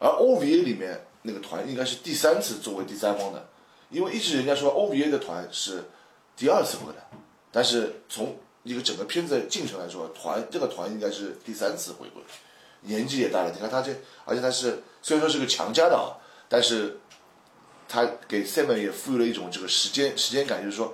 [0.00, 3.48] 而 OVA 里面那个团应该是第三次作为第三方的，
[3.90, 5.84] 因为一直人家说 OVA 的团是
[6.36, 7.08] 第二次回来，
[7.50, 12.22] 但是从一个整个片子的进程来说，团这个团应该是第三次回归，
[12.82, 13.92] 年纪也大了，你看他这，
[14.24, 16.12] 而且他是虽然说是个强加的啊，
[16.48, 16.98] 但是
[17.88, 20.92] 他给 Seven 也赋予了一种这个时间时间感，就是说，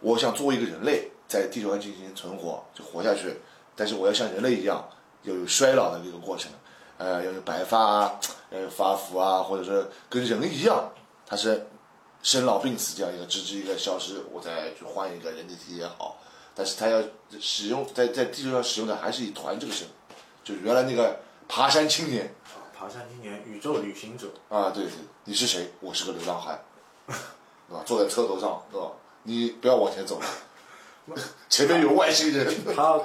[0.00, 3.36] 我想作为一个人类在地球上进行存活，就活下去，
[3.74, 4.88] 但是我要像人类一样，
[5.24, 6.52] 要有衰老的一个过程，
[6.98, 10.92] 呃，要有白发啊，要有发福啊，或者说跟人一样，
[11.26, 11.66] 他是
[12.26, 16.18] 生老病死这样一个直至一个消失，我再去换一个人体也好，
[16.56, 17.00] 但是他要
[17.40, 19.86] 使用在在地球上使用的还是以团这个身，
[20.42, 22.26] 就是原来那个爬山青年。
[22.46, 24.92] 啊爬山青年、宇宙旅行者，啊，对对，
[25.24, 25.70] 你是谁？
[25.80, 26.60] 我是个流浪汉，
[27.06, 27.14] 对
[27.72, 27.82] 吧？
[27.86, 28.90] 坐在车头上，对吧？
[29.22, 30.20] 你不要往前走，
[31.48, 32.74] 前面有外星人。
[32.74, 33.00] 他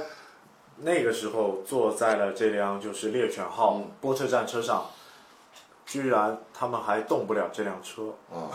[0.77, 4.89] 那个时候坐在了这辆就是猎犬号嗯波特战车上，
[5.85, 8.15] 居然他们还动不了这辆车。
[8.33, 8.49] 啊，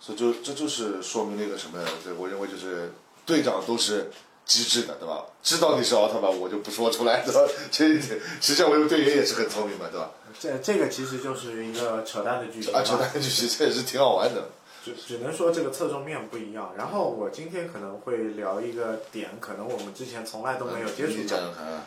[0.00, 2.90] 所以就这就是说明那个什么，对我认为就是
[3.26, 4.10] 队长都是
[4.46, 5.26] 机智的，对吧？
[5.42, 7.40] 知道你是奥特曼，我就不说出来，对吧？
[7.70, 10.10] 这一点，实际上我认为队员也是很聪明嘛，对吧？
[10.38, 14.48] 这这个其实就是一个扯淡的剧情啊，扯淡的剧情这也是挺好玩的。
[14.82, 16.72] 只只能说这个侧重面不一样。
[16.78, 21.84] 然后我今天可能会聊一个点，可能我们之前从来都没有接触你到讲讲看啊。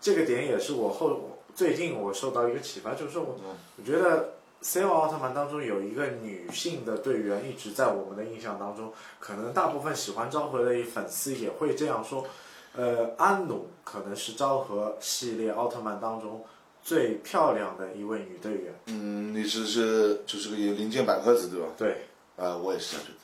[0.00, 12.26] 这个点也是我后最近我受到一个启发，就是说我嗯我觉得 C 罗奥特曼当中有一个女性的队员一直在我们的印象当中，可能大部分喜欢昭和的粉丝也会这样说，
[12.74, 16.44] 呃，安努可能是昭和系列奥特曼当中
[16.82, 18.74] 最漂亮的一位女队员。
[18.86, 21.66] 嗯，你只是就是个零件百科子，对吧？
[21.76, 23.16] 对，啊，我也是这样觉得。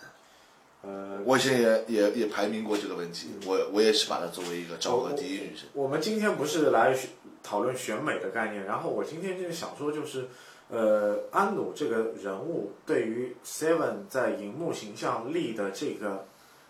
[0.84, 5.68] 呃，我以前也也也排名过这个问题，我我也是把它作为一个昭和第一女神。
[5.74, 6.96] 我们今天不是来
[7.42, 10.28] 讨论选美的概念，然后我今天就是想说，就是
[10.74, 16.26] 呃，安努这个人物对于 Seven 在荧幕形象力的这个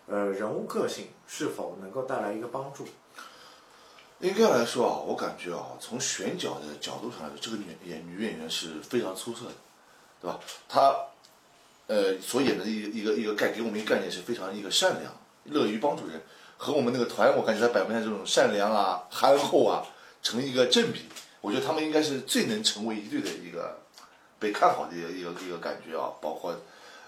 [0.07, 2.85] 呃人物个性是否能够带来一个帮助？
[4.19, 9.51] 应该来说啊，我感觉啊，从选角的角度上来说，这个女演女演员是非常出色的，
[10.21, 10.37] 对吧？
[10.67, 10.93] 她
[11.87, 15.13] 呃所演的一个一个一个概给我们一个概念是非常一个善良、
[15.45, 16.21] 乐于帮助人，
[16.57, 19.87] 和我们那个团我感觉她表现这种善良啊、憨厚啊
[20.21, 21.03] 成一个正比。
[21.39, 23.77] 我觉得他们应该是最能成为一对的一个
[24.43, 26.53] 被看好的一个一个一个感觉啊，包括。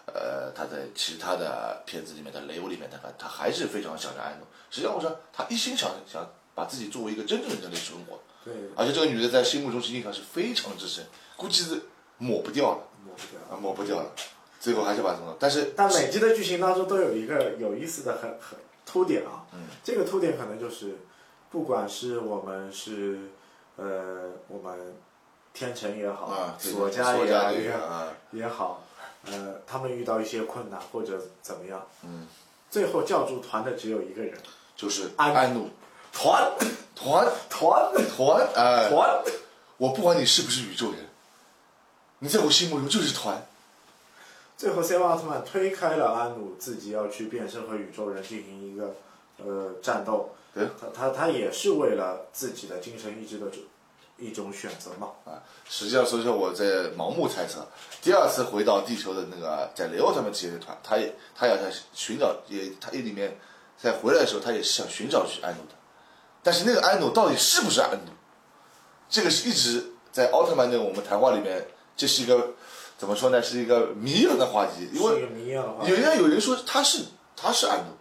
[0.07, 4.47] 呃，他在其他的片子里面的雷欧里面，他他还是非常想着安东。
[4.69, 11.03] 实际上，我说他一心想想把自己作为一个真正的人类生活，对，而且这个女的在心目中是印象是非常之深，
[11.35, 11.81] 估计是
[12.19, 13.39] 抹不掉了抹不掉。
[13.49, 14.11] 啊，抹不掉了。
[14.59, 15.35] 最后还是把什么？
[15.39, 20.99] 但是但每集的剧情当中都有一个有意思的很很凸点啊，嗯，这个凸点可能就是，
[21.49, 23.31] 不管是我们是
[23.75, 24.95] 呃我们
[25.55, 28.83] 天成也好，啊，索家也索家也也啊，也好，
[29.25, 32.27] 呃，他们遇到一些困难或者怎么样，嗯，
[32.69, 34.37] 最后叫住团的只有一个人，
[34.75, 35.33] 就是安。
[35.33, 35.69] 安努。
[36.11, 36.51] 团。
[36.93, 37.25] 团。
[37.49, 37.91] 团。
[38.15, 39.23] 团哎，团，
[39.77, 40.99] 我不管你是不是宇宙人，
[42.19, 43.47] 你在我心目中就是团。
[44.57, 48.95] 最后 C 奥特曼推开了安努，自己要去变身和宇宙人进行一个
[49.37, 50.67] 呃战斗，对。
[50.79, 53.47] 他他他也是为了自己的精神意志的
[54.17, 55.09] 一种选择嘛。
[55.25, 57.67] 啊，实际上，所以说我在盲目猜测，
[58.01, 63.37] 第二次回到地球的那个在雷欧他们接的团，他也他也在寻找，也他也里面
[63.77, 65.75] 在回来的时候，他也是想寻找去安努的，
[66.41, 68.11] 但是那个安努到底是不是安努，
[69.09, 72.53] 这个是一直在奥特曼那个我们谈话里面，这是一个
[72.97, 75.21] 怎么说呢，是一个谜一样的话题，因为
[75.83, 77.03] 有人有人说他是
[77.35, 77.97] 他是安努，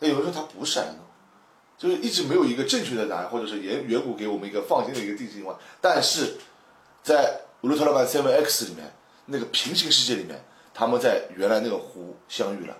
[0.00, 1.02] 那有人说他不是安努，
[1.78, 5.58] 就是一直没有一个正确的答案，或者是远远古给我们一个放心的一个定性话。
[5.80, 6.36] 但是
[7.02, 8.92] 在《乌鲁特拉板 Seven X》里面，
[9.26, 12.76] 那个平行世界里面，他们在原来那个湖相遇了，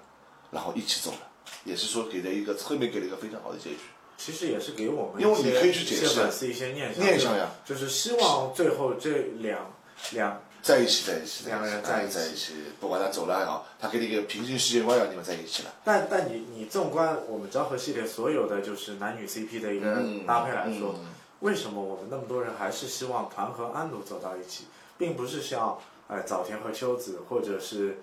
[0.50, 1.18] 然后一起走了，
[1.64, 3.78] 也是说给了一个侧面给了一个非常好的结局。
[4.16, 9.74] 其实也是给我们因为你可以去解释一些念想，念想呀，就是希望最后这两
[10.12, 15.72] 两在一起，在一起，两个人在在一起在一起，不管他走了也好，他给你一个平行世界观，让你们在一起了。
[15.84, 21.14] 但但你你纵观我们昭和系列所有的就是男女 CP 的一个嗯搭配来说，嗯。
[21.40, 24.64] 为什么我们那么多人还是希望团和安努走到一起，
[24.98, 27.98] 并不是像呃早田和秋子，或者是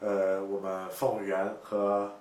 [0.00, 2.14] 呃我们凤原和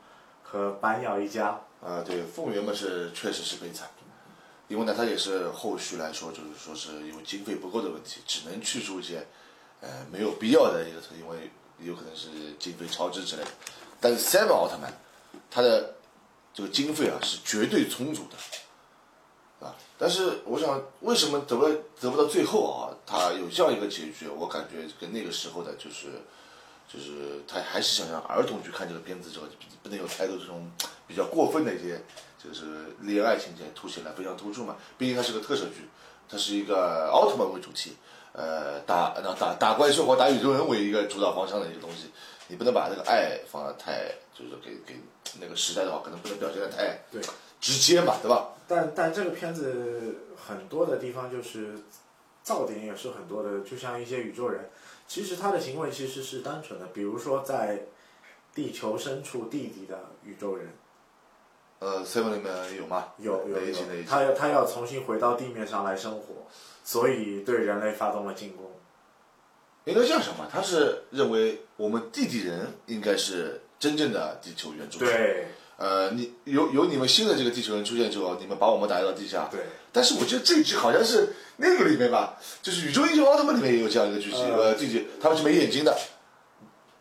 [0.44, 3.88] 和板鸟一家，啊，对，凤原嘛是确实是悲惨，
[4.68, 9.26] 因为呢，他也是后续来说，就是说是因为经费不够的问题，只能去除一些
[9.82, 12.28] 呃没有必要的一个，因为有可能是
[12.60, 13.50] 经费超支之类的。
[14.00, 14.94] 但是 Seven 奥特曼，
[15.50, 15.96] 它的
[16.54, 26.22] 这个经费啊是绝对充足的，啊，但是我想为什么得不得不到最后啊，他有这样一个结局，我感觉跟那个时候的就是。
[26.88, 29.48] 就是他还是想让儿童去看这个片子之后，
[29.82, 30.72] 不能有太多这种
[31.08, 32.00] 比较过分的一些，
[32.42, 34.78] 就是恋爱情节凸显的非常突出嘛。
[34.96, 35.90] 毕竟它是个特摄剧，
[36.30, 37.98] 它是一个奥特曼为主题，
[38.36, 42.12] 呃，打那打打怪兽或打宇宙人为一个主导方向的一个东西，
[42.48, 45.00] 你不能把这个爱放的太，就是给给
[45.40, 47.22] 那个时代的话，可能不能表现的太对。
[47.62, 48.50] 直接嘛，对吧？
[48.68, 51.74] 但但这个片子很多的地方就是
[52.46, 54.70] 噪点也是很多的，就像一些宇宙人，
[55.08, 57.84] 其实他的行为其实是单纯的，比如说在
[58.54, 60.68] 地球深处地底的宇宙人，
[61.86, 63.10] 呃，seven 里面有吗？
[63.20, 63.76] 有有有？
[64.10, 66.48] 他要他要重新回到地面上来生活，
[66.84, 68.72] 所以对人类发动了进攻。
[69.84, 75.08] 应该这样想吧，他是认为我们地底人应该是真正的地球原住民。
[75.08, 75.46] 对
[75.78, 79.48] 呃，你有有你们新的这个地球人出现之后，你们把我们打到地下。
[79.52, 79.60] 对，
[79.92, 85.96] 但是我觉得这一集好像是那个里面吧，就是《宇宙英雄奥特曼》里面也有这样一个剧情，呃呃，地底他们是没眼睛的。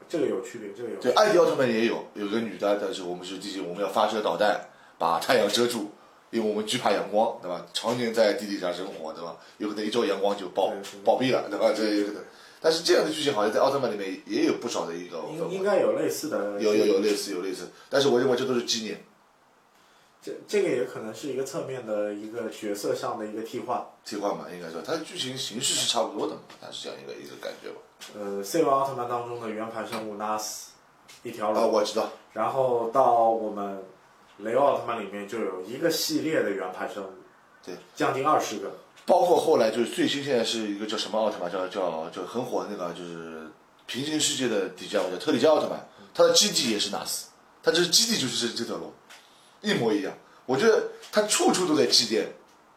[0.06, 4.60] 这个有区别，这个有对，艾迪奥特曼也有，有个女的，但是我们是地球，我们要发射导弹
[4.98, 5.90] 把太阳遮住，
[6.30, 7.66] 因为我们惧怕阳光，对吧？
[7.72, 9.36] 常年在地底下生活，对吧？
[9.58, 10.72] 有可能一照阳光就暴
[11.04, 11.72] 暴毙了，对吧？
[11.74, 12.22] 这有可能。
[12.60, 19.04] 但是这样的剧情好像在奥特曼里面也有不少的一个应应该有类似的，有有有类似有类似，但是我认为这都是纪念
[20.22, 23.86] 这这个也可能是一个侧面的一个角色上的一个替换。
[24.02, 27.76] 替换嘛，应该说它的剧情形式是差不多的嘛，它是这样一个一个感觉吧。
[28.18, 30.68] 呃，C 王奥特曼当中的圆盘生物 NAS
[31.22, 33.82] 一条龙，啊，我知道，然后到我们
[34.38, 37.08] 雷欧奥特曼里面就有一个系列的圆盘生物，
[37.64, 38.70] 对，将近二十个。
[39.06, 43.46] 包括后来就是最新现在是一个叫什么奥特曼，叫叫就很火的那个就是
[43.86, 45.78] 平行世界的迪迦，叫特里迦奥特曼，
[46.14, 47.28] 它的基地也是纳斯，
[47.62, 48.92] 它这基地就是这这条路，
[49.60, 50.12] 一模一样。
[50.46, 52.24] 我觉得它处处都在祭奠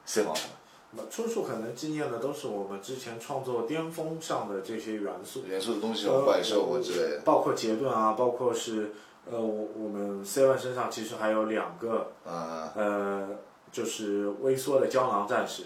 [0.07, 0.57] Seven 奥特曼。
[0.91, 8.93] 那处处可能纪念的都是我们之前创作巅峰上的这些元素，元素的东西怪兽啊之类的包括杰顿啊，包括是
[9.31, 13.27] 呃，我我们 Seven 身上其实还有两个啊呃，
[13.71, 15.63] 就是微缩的胶囊战士，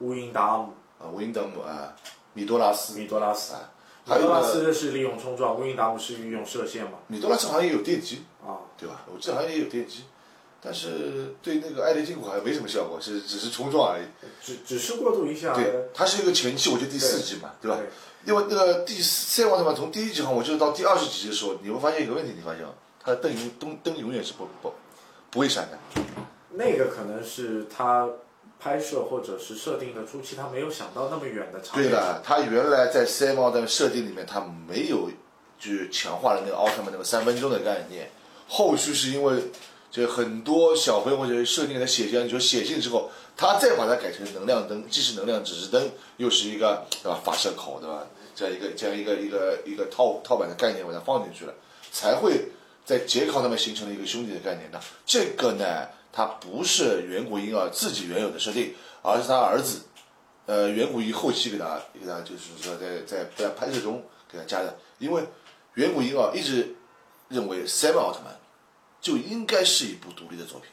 [0.00, 1.94] 乌英达姆、啊，维因德姆啊，
[2.34, 3.54] 米多拉斯米多拉斯。
[3.54, 3.70] 啊，
[4.06, 6.98] 米多拉斯是利用冲撞，乌英达姆是运用射线嘛？
[7.08, 9.04] 米多拉斯好像也有电击，啊，对吧？
[9.12, 10.04] 我记得好像也有电击，
[10.60, 14.04] 但是对那个艾雷金古好像没什么效果，是只是冲撞而已。
[14.40, 15.54] 只只是过渡一下。
[15.54, 17.76] 对，它是一个前期，我记得第四集嘛，对吧？
[17.76, 17.88] 对
[18.24, 22.70] 因为那个第四赛奥特曼从第一集好像我记得到第二十集的时候，你会发现一个问题，你发现吗？
[23.06, 24.72] 它的灯永灯灯永远是不不
[25.30, 25.78] 不会闪的。
[26.50, 28.08] 那个可能是他
[28.58, 31.88] 拍摄或者是设定的初期，他没有想到那么远的场景。
[31.88, 35.08] 对的，他原来在赛奥的设定里面，他没有
[35.56, 38.10] 去强化了那个奥特曼那个三分钟的概念。
[38.48, 39.40] 后续是因为
[39.90, 48.04] 就很多小朋友或者设定的写进，你说写进之后，他再把它改成能量灯，既是能量指示灯，又是一个对吧发射口对吧？
[48.34, 51.54] 这样一个这样一个一个一个套套板的概念把它放进去了，
[51.90, 52.48] 才会
[52.86, 54.70] 在杰克上面形成了一个兄弟的概念。
[54.70, 59.82] 呢这个呢，它不是远古婴儿自己原有的设定，而是他儿子
[60.46, 65.22] 呃，远古一后期给他给他就是说在在在拍摄中给他加的，因为
[65.74, 66.74] 远古婴儿一直
[67.28, 68.34] 认为 Seven 奥特曼
[69.00, 70.70] 就应该是一部独立的作品，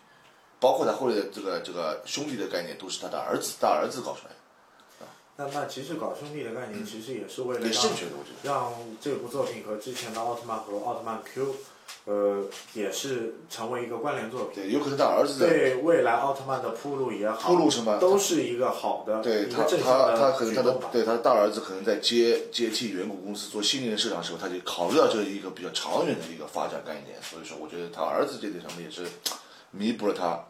[0.59, 7.83] 包括他后来的这个这个兄弟的概念都是他的儿子大儿子搞出来的，那那其实搞兄弟的概念，其实也是为了让，
[8.43, 11.55] 让这部作品和之前的奥特曼和奥特曼 Q，
[12.05, 14.63] 呃，也是成为一个关联作品。
[14.63, 20.79] 对，有可能他儿子对未来奥特曼的铺路也好，铺路什么都是一个好的，对他他他可能他的。
[20.91, 29.07] 对他的大儿子可能在接接替远古公司做新人社长的时候，他就考虑到这一个比较长远的一个发展概念，所以说我觉得他儿子这点上面也是
[29.71, 30.43] 弥补了他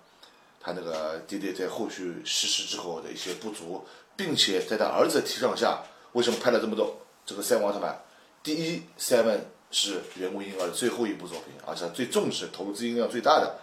[0.59, 7.95] 他那个爹爹在后续逝世之后的一些不足，并且在他儿子的提倡下，为什么拍了这么多这个赛文奥特曼？
[8.41, 9.39] 第一，Seven
[9.73, 13.57] 是远古婴儿的最后一部作品，而且他最重视、投资音量最大的。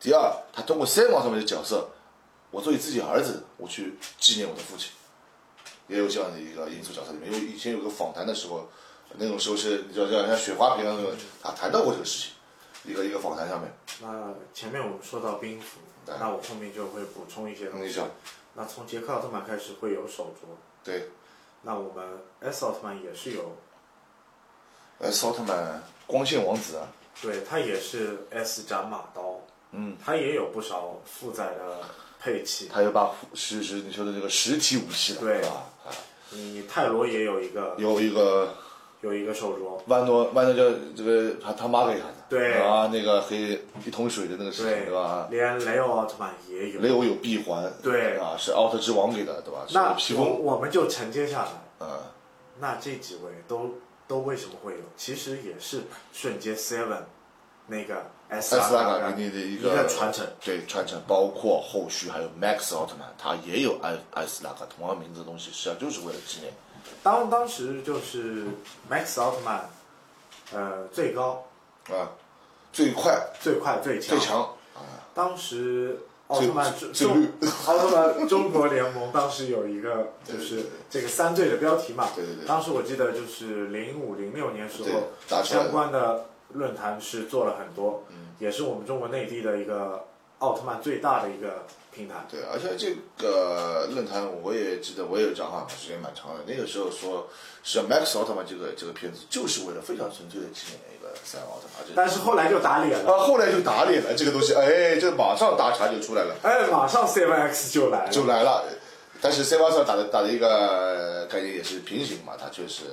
[0.00, 1.90] 第二，他通过 Seven 奥特曼的角色，
[2.50, 4.90] 我作为自己儿子，我去纪念我的父亲。
[5.86, 7.30] 也有这样的一个因素角色里面。
[7.30, 8.66] 因为以前有个访谈的时候，
[9.18, 12.30] 那种时候是你知道像像雪花瓶那种，他谈到过这个事
[12.82, 13.70] 情，一个一个访谈上面。
[14.00, 18.00] 那前面我们说到兵符，那我后面就会补充一些东西。
[18.54, 20.46] 那从杰克奥特曼开始会有手镯，
[20.82, 21.08] 对，
[21.62, 23.56] 那我们 S 奥特曼也是有，
[25.00, 26.86] 呃，奥特曼光线王子啊，
[27.22, 29.40] 对，他也是 S 斩马刀，
[29.72, 31.78] 嗯，他也有不少负载的
[32.20, 32.68] 配器。
[32.72, 35.64] 他有把是是你说的这个实体武器了，对是吧？
[35.86, 35.88] 啊，
[36.32, 38.54] 你泰罗也有一个有一个
[39.00, 45.28] 有一个手镯，万诺万诺叫这个他他妈给他的，对啊，那个黑一桶水的那个事情，对对吧？
[45.30, 46.80] 连雷欧奥特曼也有。
[46.82, 49.64] 雷欧有闭环，对啊，是奥特之王给的，对吧？
[49.96, 51.48] 是那我我们就承接下来，
[51.80, 51.88] 嗯，
[52.58, 53.76] 那这几位都
[54.10, 54.80] 都为什么会有？
[54.96, 57.02] 其实也是瞬间 Seven
[57.68, 60.26] 那个 S 艾斯拉拉卡给你的一一个个传承。
[60.44, 66.52] 对传承，包括后续还有 Max 奥特曼，他也有艾艾斯拉卡同样名字的东西，实际上就是为了纪念。
[67.04, 68.46] 当当时就是
[68.90, 69.70] Max 奥特曼，
[70.52, 71.46] 呃，最高、
[71.84, 72.10] 啊，
[72.72, 74.18] 最快、最快、最强。
[74.18, 74.56] 最强，
[75.14, 75.96] 当时
[76.30, 77.28] 奥特曼中
[77.66, 82.08] 奥特曼中国联盟当时有一个就是这个三队的标题嘛。
[82.14, 88.04] 对对对当时我记得就是零五零六年时候相关的论坛是做了很多，
[88.38, 90.04] 也是我们中国内地的一个
[90.38, 92.24] 奥特曼最大的一个平台。
[92.30, 96.44] 对，而且这个论坛我也记得，我也有账号，时间蛮长的。
[96.46, 97.26] 那个时候说，
[97.64, 100.78] 是 Max 奥特曼这个这个片子就是为了非常纯粹的纪念
[101.24, 106.34] 赛奥特曼，而且但是后来就打脸了，啊，后来就打脸了，这个东西，哎，这马上大茬就出来了。
[106.42, 108.10] 哎，马上 Seven X 就来了。
[108.10, 108.64] 就来了。
[109.22, 112.84] 但是 C 八上打的打的一个概念也是平行嘛，它确实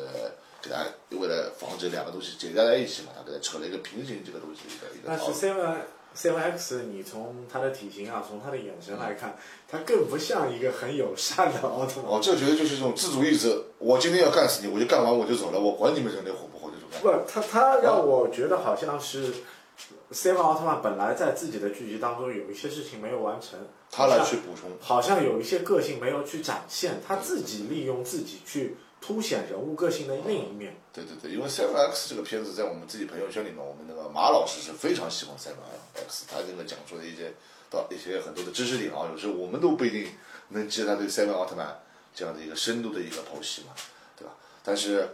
[0.61, 0.84] 给它
[1.18, 5.32] 为了防止两个东西结合在一起嘛，它给它扯了一个平行这个东西的一个一个但是。
[5.32, 5.76] Seven
[6.18, 9.38] Seven X，你从他的体型啊，从他的眼神来看，
[9.70, 12.11] 他更不像一个很友善的奥特曼。
[12.11, 16.57] 哦，这绝对就是这种自主意志，我今天要干死你，我就干完我就走了，我管你们人类活不。
[17.02, 19.34] 不，他他让我觉得好像是
[20.12, 23.60] Seven 奥特曼本来在自己的剧集当中有一些事情没有完成，
[23.91, 30.76] 他来去补充，好像有一些个性没有去展现，他自己利用自己去凸显人物个性的另一面。
[30.93, 35.62] 对对对，因为 Seven X 这个片子在我们自己朋友圈里面，我们那个马老师是非常喜欢 Seven
[36.08, 37.34] X，他这个讲述的一些
[37.70, 40.08] 到一些很多的知识点啊，有时候我们都不一定
[40.50, 41.80] 能接他对 Seven 奥特曼
[42.16, 43.74] 这样的一个深度的一个剖析嘛，
[44.18, 44.34] 对吧？
[44.64, 45.08] 但是，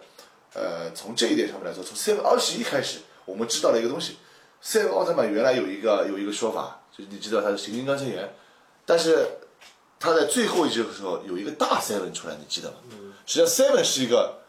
[0.54, 4.18] 呃，从这一点上面来说，从 Seven 二十一开始，我们知道了一个东西。
[4.64, 8.34] Seven 奥特曼原来有一个有一个说法，就是你知道他是行金刚真言，
[8.86, 9.28] 但是
[10.00, 12.78] 他在最后一集的时候有一个大 Seven 出来，你记得吗？
[13.26, 14.40] 实际上 Seven 是一个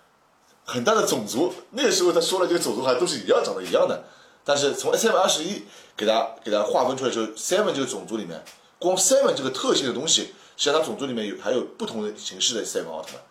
[0.65, 4.05] 很大的种族，那个时候他说了这个种族好像都是一样长得一样的，
[4.45, 5.65] 但是从 Seven 二十一
[5.97, 8.45] 给他给他划分出来之后，Seven 这个种族里面，
[8.79, 10.23] 光 Seven 这个特性的东西，
[10.57, 13.23] 实际上它种族里面有还有不同的形式的 Seven 奥特曼，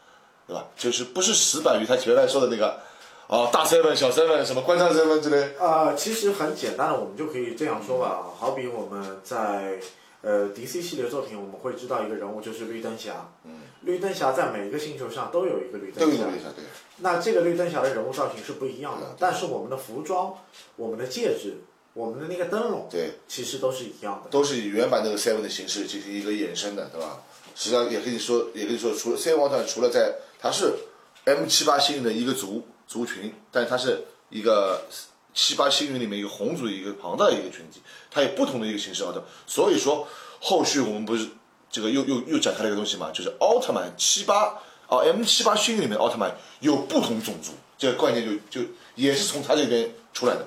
[0.48, 0.68] 对吧？
[0.78, 2.80] 就是不是死板于他原来说的那个
[3.28, 5.56] 哦大 Seven 小 Seven 什么观察 Seven 之类。
[5.58, 8.24] 啊，其实很简单的，我们就可以这样说吧。
[8.38, 9.80] 好比我们在
[10.22, 13.30] 呃 DC 系列作品，我们会知道一个人物就是绿灯侠。
[13.46, 13.62] 嗯。
[13.82, 16.44] 绿灯侠在每一个星球上都有一个绿灯侠都有一。
[16.44, 16.64] 个对，
[17.00, 20.34] 那这个绿灯侠的人物造型是不一样的，但是我们的服装、
[20.78, 21.58] 我们的戒指、
[21.94, 24.30] 我们的那个灯笼，对，其实都是一样的。
[24.30, 27.20] 都是以原版那个 Seven 的形式进行一个衍生的，对吧？
[27.56, 30.74] 实际上也可以说，也可以说，除了 Seven 奥特曼，除了在它是
[31.24, 34.86] M 七八星云的一个族族群，但它是一个
[35.34, 37.82] 七八星云里面一个红族一个庞大的一个群体，
[38.12, 39.24] 它有不同的一个形式奥特。
[39.48, 40.06] 所以说
[40.42, 41.30] 后续我们不是
[41.72, 50.46] 这个又又又展开了一个东西嘛，就是奥特曼七八哦 M 七八星云里面奥特曼有不同种族，这个概念就就也是从他这边出来的。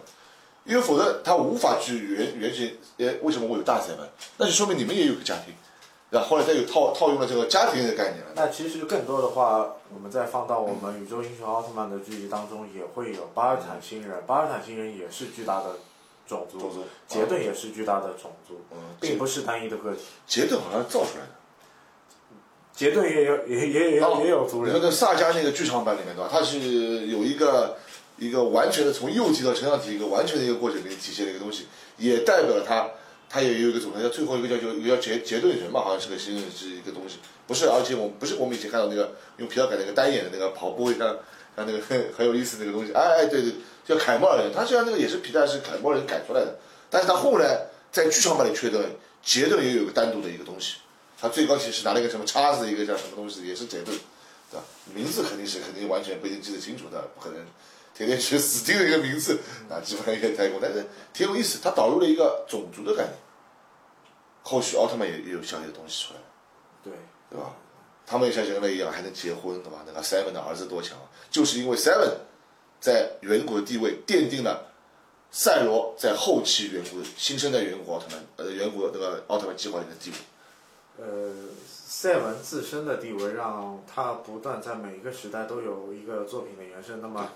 [0.67, 5.55] 因为否则他无法去原原型，呃，为什么我有大灾难那就说明你们也有个家庭，
[6.11, 8.33] 然后后来再有套套用了这个家庭的概念了。
[8.35, 14.23] 那其实更多的话，我们再放到我们宇宙英雄奥特曼的剧集当中，也会有巴尔坦星人。
[14.27, 15.77] 巴尔坦星人也是巨大的
[16.27, 20.03] 种族，杰顿也是巨大的种族，嗯并不是单一的个体。
[20.27, 21.31] 杰顿好像造出来的，
[22.73, 26.29] 杰顿也有也也也有也有族人那萨迦那个剧场版里面对吧？
[26.31, 27.79] 它是有一个
[28.19, 32.91] 一个完全的从幼体到成长体一个完全的一个过程给你体现的一个东西，也代表了他
[33.29, 40.99] 他也有一个组合，叫最后一个叫叫一个叫杰杰顿人嘛，好像是个新是一个东西，不是，而且我不是我们以前看到那个用皮带改那个单眼的那个跑步像
[41.57, 43.53] 像那个很很有意思那个东西，哎哎对对，
[43.87, 46.57] 叫凯莫尔人，他虽然那个也是皮带是凯莫尔人改出来的，
[46.89, 48.83] 但是他后来在剧场版里确认
[49.23, 50.77] 杰顿也有个单独的一个东西。
[51.19, 53.87] 他最高级是拿了一个什么叉子，一个叫什么东西，也是杰顿，
[54.51, 54.65] 对吧？
[54.95, 57.41] 名字肯定是肯定完全不一定记得清楚的，不可能
[57.97, 59.39] 天天学死定了一个名字
[59.71, 60.85] 啊，基本上也太过，但是
[61.15, 63.15] 挺有意思，它导入了一个种族的概念，
[64.43, 66.21] 后续奥特曼也也有相应的东西出来，
[66.85, 66.93] 对，
[67.31, 67.57] 对吧？
[68.05, 69.83] 他们也像人类一样还能结婚，对吧？
[69.87, 70.99] 那个 Seven 的儿子多强，
[71.31, 72.19] 就是因为 Seven
[72.79, 74.73] 在远古的地位奠定了
[75.31, 80.17] 赛罗在后期远古新生代远古奥特曼呃远古那个奥特曼计划里的地位。
[80.99, 81.33] 呃，
[81.67, 87.03] 赛文自身的地位让他不断在每一个时代都有一个作品的延伸。
[87.03, 87.33] 那么，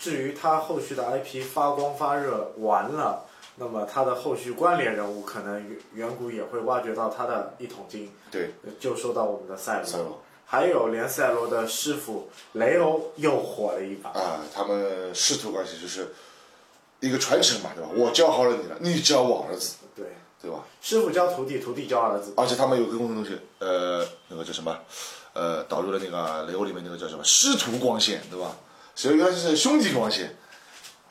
[0.00, 3.26] 至于他后续的 IP 发光发热完了，
[3.56, 8.10] 那么他的后续关联人物可能远远古也会挖掘到他的一桶金。
[8.30, 14.08] 对，就说到我们的赛罗，赛罗还有连赛罗的师傅雷欧又火了一把。
[14.18, 16.14] 啊，他们师徒关系就是
[17.00, 17.90] 一个传承嘛，对吧？
[17.94, 20.06] 我教好了你了，你教我儿子，对，
[20.40, 20.64] 对吧？
[20.80, 22.32] 师傅教徒弟，徒弟教儿子。
[22.38, 24.74] 而且他们有个共同东西，呃，那个叫什么？
[25.34, 28.56] 呃，导入了那个雷欧里面那个叫什么师徒光线，对吧？
[28.94, 30.26] 所以原来是兄弟关系，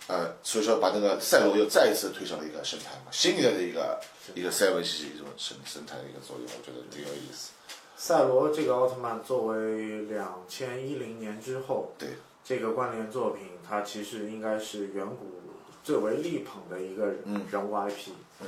[0.07, 3.99] 呃，所以说把那个赛罗又再一次推上了一个神坛嘛，新一代的一个
[4.35, 7.51] 一个赛文系一种神神坛的一个作用，我觉得挺有意思。
[7.97, 12.09] 赛罗这个奥特曼作为两千一零年之后对，
[12.45, 15.41] 这个关联作品，它其实应该是远古
[15.83, 18.11] 最为力捧的一个人嗯人物 IP。
[18.41, 18.47] 嗯，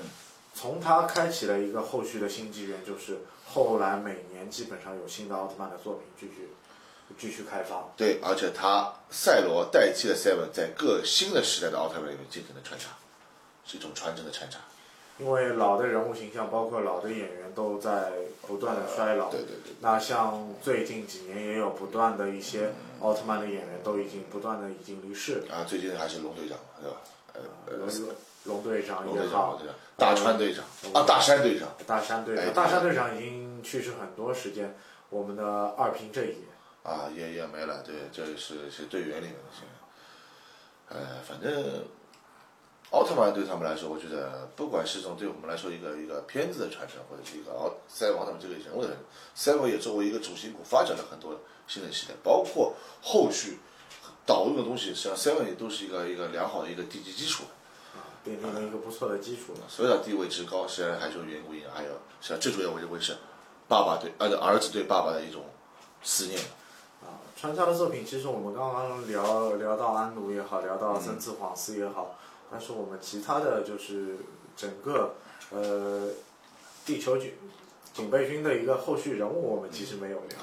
[0.54, 6.50] 从它开启了一个后续的新纪元，就是后来每年基本上有新的奥特曼的作品继续
[7.18, 7.90] 继续开发。
[7.96, 12.90] 对，而且他赛罗代替了 Seven 在各新的时代的奥特曼里面进行了穿插，
[13.66, 14.60] 是一种传承的穿插。
[15.20, 18.12] 因为老的人物形象，包括老的演员都在
[18.48, 19.30] 不断的衰老。
[19.30, 19.74] 对对对。
[19.82, 25.44] 那像最近几年也有不断的一些奥特曼的演员都已经不断的已经离世。
[25.52, 26.98] 啊，最近还是龙队长，对吧？
[27.34, 29.62] 呃呃，龙龙队长龙队长，也好
[29.96, 34.76] 大川队长啊，大山队长，大山队哎长，大山队长已经去世很多时间。
[35.10, 36.34] 我们的二平正也，
[36.84, 40.96] 啊，也也没了，对，这是是队员里面的现在。
[40.96, 41.86] 呃，反正
[42.90, 48.98] 奥特曼对他们来说，我觉得不管是从对我们来说一个一个片子的传承，或者是一个奥赛文他们这个人物的人，
[49.34, 53.60] 赛文也作为一个主心骨，发展了很多新的系列，包括后续
[54.26, 57.46] 导入的东西，实际上 Seven 也都是一个一个良好的一个地基基础。
[58.26, 59.54] 奠定了一个不错的基础。
[59.68, 63.16] 所以它地位之高，实际上还是有缘故因，还有实际上最主要我认为是
[63.68, 65.46] 爸爸对呃儿子对爸爸的一种
[66.04, 66.40] 思念。
[67.42, 72.20] 啊，穿插的作品，其实我们刚刚聊聊到安奴也好，聊到森次晃司也好，
[72.52, 74.18] 但是我们其他的就是
[74.56, 75.16] 整个
[75.50, 76.10] 呃
[76.86, 77.34] 地球警
[77.94, 80.38] 警备军的一个后续人物，我们其实没有聊。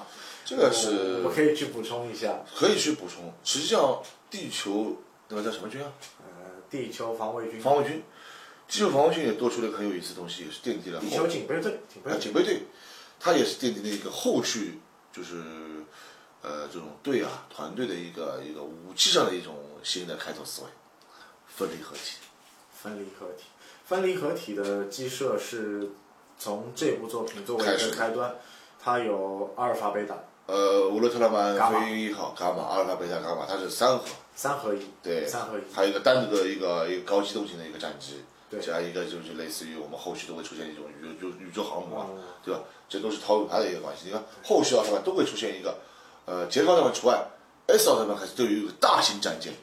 [0.44, 3.32] 这个我是们可以去补充一下，可以去补充。
[3.44, 4.96] 实际上，地球
[5.28, 5.92] 那个叫什么军啊？
[6.18, 8.02] 呃，地球防卫军，防卫军，
[8.66, 12.62] 地球防卫军也多出了一个很有意思的东西，也是奠定了地球警备队，警备啊，队，警备队，
[13.20, 14.80] 它也是奠定了一个后续
[15.12, 15.36] 就是
[16.42, 20.68] 呃这种队啊团队的一个一个武器上的一种新的开拓思维，
[21.48, 22.16] 分离合体。
[22.80, 23.44] 分离合体，
[23.84, 25.90] 分离合体的机设是
[26.38, 27.90] 从这部作品作为一开始。
[27.90, 28.36] 开端，
[28.80, 30.14] 它有阿尔法、贝塔。
[30.46, 34.04] 呃，乌勒特拉曼飞鹰一号伽马、阿尔法、贝塔、伽马，它是三核，
[34.36, 38.60] 三合一，对，三合一，还有一个单独的一个一个高机动性的一个战机，对。
[38.60, 42.60] 加一个就是类似于我们后续都会出现一种宇宙宇宙航母啊，嗯对吧？
[42.88, 44.04] 这都是套路它的一个关系。
[44.06, 45.76] 你看后续奥特曼都会出现一个，
[46.28, 47.24] 呃，捷克奥特曼除外
[47.68, 49.54] ，S 奥特曼还是都有一个大型战舰，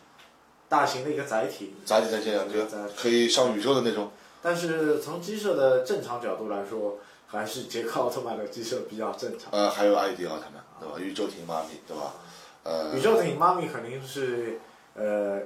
[0.68, 2.90] 大型的一个载体，载体战舰啊，对吧？
[2.98, 4.12] 可以上宇宙的那种。
[4.42, 6.98] 但是从机设的正常角度来说，
[7.28, 9.52] 还是捷克奥特曼的机设比较正常。
[9.52, 10.96] 呃，还有艾迪奥特曼，对吧？
[11.00, 12.14] 宇宙艇妈咪，对吧？
[12.64, 14.60] 呃宇，宙艇妈咪肯定是
[14.96, 15.40] 呃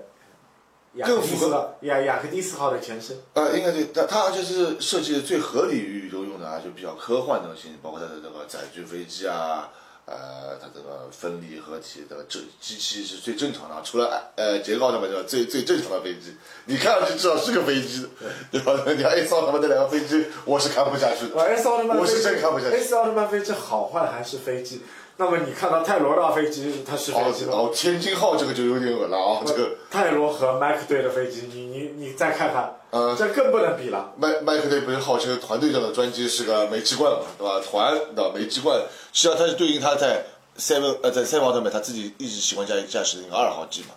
[0.94, 3.18] 雅克更符合蒂斯号雅雅克蒂斯号的前身。
[3.34, 9.70] 呃，应该对，它它就是设计的最合理于宇宙用的啊，就比较科幻的东西，包括它的这个载具飞机啊，
[10.10, 16.36] 呃，它这个分离合体的这机器是最正常的啊，除了呃捷克奥特曼之外，最最正常的飞机，
[16.66, 18.10] 你看上去至少是个飞机，
[18.52, 18.74] 对吧？
[18.88, 21.50] 你看 S 奥特曼那两个飞机，我是看不下去我的。
[21.56, 24.82] S 奥特曼我是真看不下去 S 奥特曼飞机好坏还是飞机？
[25.20, 27.52] 那么你看到泰罗拉飞机，它是飞哦机吗？
[27.54, 34.14] 哦，天津号这个就有点恶了啊，这个泰罗和麦克队的飞机，你你你再看看，呃这更不能比了。
[34.16, 37.60] 麦麦克队不是号称团队上的专机是个煤气罐嘛，对吧？
[37.60, 38.80] 团的煤气罐，
[39.12, 40.24] 实际上它是对应他在
[40.58, 43.88] seven 呃在 seven 奥特曼他自己一直喜欢驾驾驶的那个二号机嘛，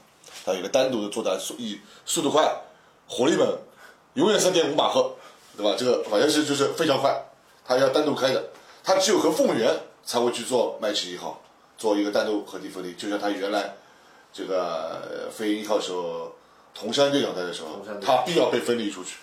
[0.44, 2.52] 它有一个单独的作战速以速度快，
[3.06, 3.46] 火力猛，
[4.14, 5.14] 永远三点五马赫，
[5.56, 5.76] 对吧？
[5.78, 7.16] 这个好像是就是非常快，
[7.64, 8.44] 它要单独开的，
[8.82, 9.72] 它只有和凤元
[10.04, 11.42] 才会去做麦奇一号，
[11.76, 13.74] 做一个单独合体分离，就像他原来
[14.32, 16.32] 这个呃飞鹰一号时候。
[16.74, 19.18] 铜山队长在的时候他必要被分离出去。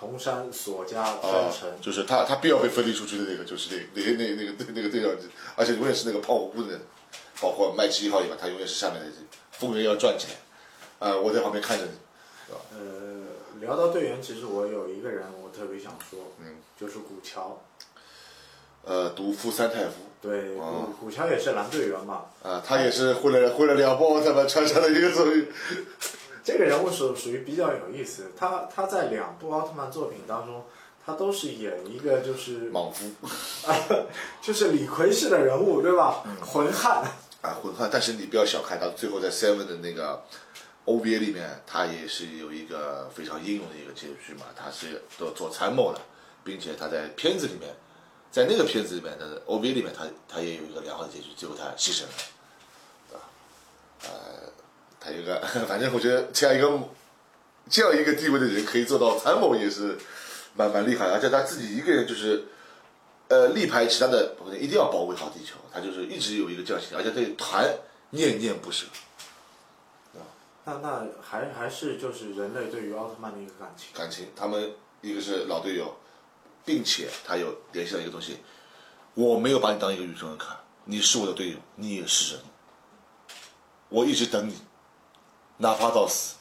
[0.00, 5.10] 铜山索加啊分成，，就是他他必要被分离出去的那个，就是那那那那个那个队长，
[5.54, 6.80] 而且永远是那个胖乎乎的人，
[7.42, 9.06] 包括麦奇一号以外，他永远是下面的
[9.52, 11.92] 风云要转起来，啊、我在旁边看着你，
[12.72, 17.60] 呃，聊到队员，其实我有一个人我特别想说，嗯，就是古桥。
[18.82, 19.92] 呃，毒夫三太夫，
[20.24, 22.22] 对，哦古古桥也是蓝队员嘛。
[22.42, 25.46] 啊、他也是混了混了两波奥特曼穿上的一个作品，
[26.42, 30.64] 这个人物属属于比较有意思，他他在两部奥特曼作品当中，
[31.04, 33.04] 他都是演一个就是莽夫
[33.68, 33.76] 啊
[34.40, 36.22] 就是李逵式的人物，对吧？
[36.24, 37.04] 嗯混汉。
[37.42, 40.22] 啊，混汉，但是你不要小看他，最后在 Seven 的那个
[40.86, 46.00] OVA 里面，他也是有一个非常英勇的一个结局嘛，他是做做参谋的，
[46.42, 47.68] 并且他在片子里面，
[48.34, 52.08] 在那个片子里面的 OVA 里面，他他也有一个良好的结局，最后他牺牲了，
[53.08, 53.20] 对吧？
[54.02, 54.50] 呃，
[54.98, 56.88] 他有一个， 反正我觉得这样一个
[57.70, 59.96] 这样一个地位的人可以做到参谋也是
[60.56, 62.46] 蛮蛮厉害的，而且他自己一个人就是。
[63.26, 67.66] 呃，力排其他的，我一定要保卫好地球，他就是一直有一个这样心，而且对团
[68.10, 68.84] 念念不舍，
[70.66, 73.88] 那那还还是就是人类对于奥特曼的一个感情。
[73.94, 74.26] 感情。
[74.36, 75.96] 他们一个是老队友，
[76.64, 78.38] 并且他有联系到一个东西，
[79.14, 82.42] 我没有把你当一个宇宙人看，你是我的队友，你也是人，
[83.88, 84.56] 我一直等你，
[85.58, 86.36] 哪怕到死，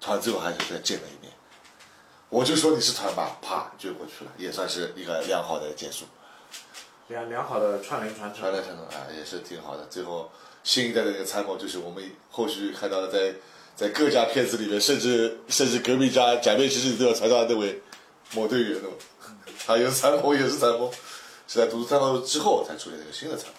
[0.00, 1.32] 团最后还是再见了一面。
[2.28, 6.04] 我就说你是团吧，啪就过去了，也算是一个良好的结束。
[7.08, 8.52] 良良好的串联传承传。
[8.52, 9.86] 来传承啊，也是挺好的。
[9.86, 10.28] 最后
[10.64, 13.38] 新一代的那个参谋，就是我们后续看到的在，
[13.76, 17.80] 在各家片子里面，甚至甚至革命家假面骑士里都要传到那位
[18.32, 18.94] 某队员的嘛，
[19.66, 20.92] 他也是参谋，也是参谋，
[21.46, 23.58] 是在独自参谋之后才出现一个新的参谋。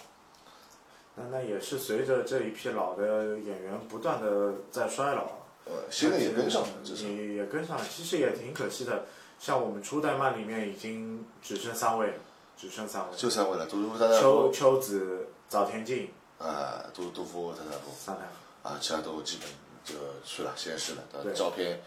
[1.16, 5.24] 那那也是随着这一批老的演员不断的在衰老，
[5.64, 9.06] 呃，新的也跟上了，至少也也跟上了，其实也挺可惜的。
[9.40, 12.14] 像我们初代漫里面已经只剩三位了，
[12.56, 13.16] 只剩三位。
[13.16, 18.68] 就三位了，杜杜夫、三太秋，秋子、早田进啊，杜杜夫、三太夫，三太夫。
[18.68, 19.48] 啊，其他都基本
[19.84, 19.94] 就
[20.24, 21.02] 去了实验室了。
[21.22, 21.80] 对照片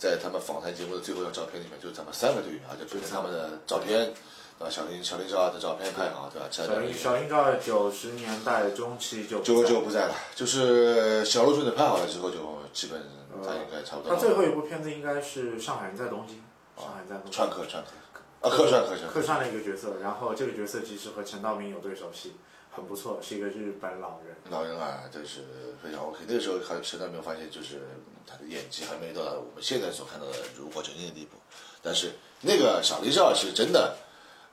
[0.00, 4.10] 在他们访谈节目的最后一张照片里面，就是咱们三个队员，而且配合他们的照片，
[4.58, 4.70] 对吧？
[4.70, 6.48] 小林小林照的照片拍好，对吧？
[6.50, 12.38] 小林小林照九十年代中期就就在就不在了，就是小鹿顺子拍好了之后，就
[12.72, 12.98] 基本
[13.44, 14.16] 他应该差不多了。
[14.16, 16.42] 他最后一部片子应该是《上海人在东京》，
[16.82, 22.36] 上海人在东京串客串客，啊，客串客串客串了一个角色，然后这个角色其实和陈道明有对手戏，
[22.70, 24.36] 很不错，是一个日本老人。
[24.50, 25.40] 老人啊，这是
[25.82, 26.20] 非常 OK。
[26.26, 27.82] 那个时候还实在没有发现，就是
[28.26, 31.36] 他的演技还没到达我们现在所看到的如火纯青的地步。
[31.82, 32.12] 但是
[32.42, 33.96] 那个小林少是真的，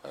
[0.02, 0.10] 呃，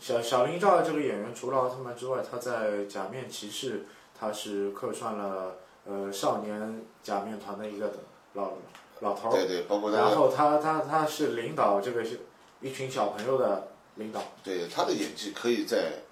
[0.00, 3.78] 小小林照这个演员，除了奥特曼之外，他在《假面骑士》
[4.18, 5.56] 他是客串了
[5.86, 7.92] 呃少年假面团的一个
[8.34, 8.52] 老
[9.00, 12.20] 老头儿，对对，包括他然后他他他是领导这个是
[12.60, 16.03] 一群小朋友的领导，对他的演技可以在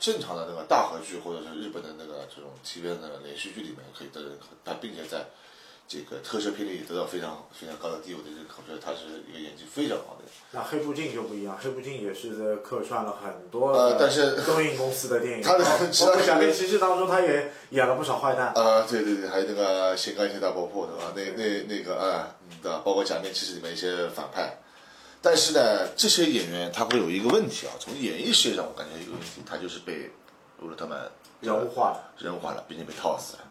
[0.00, 5.26] 正常的那个大河剧或者是日本的那个这种 TV 的连续剧里面可以得认可，他并且在
[5.86, 10.32] 这个特摄片里得到非常非常高的地位的认可，我觉得他是一个演技非常好的人。
[10.52, 18.54] 那黑布镜就不一样，黑布镜也是客串了很多呃但是东映公司的电影，他的他括《假面骑士》当中，他也演了不少坏蛋。
[18.54, 21.12] 啊，对对对，还有那个《新干线大爆破》对吧？
[21.14, 22.80] 那那那个啊，嗯对吧？
[22.84, 24.58] 包括《假面骑士》里面一些反派。
[25.22, 30.10] 但是呢，这些演员他会有一个问题啊，从演艺事业上我感觉有一个问题，他就是被
[30.62, 30.98] 乌鲁特曼
[31.40, 33.44] 人物化了，人物化了，并且被套死了。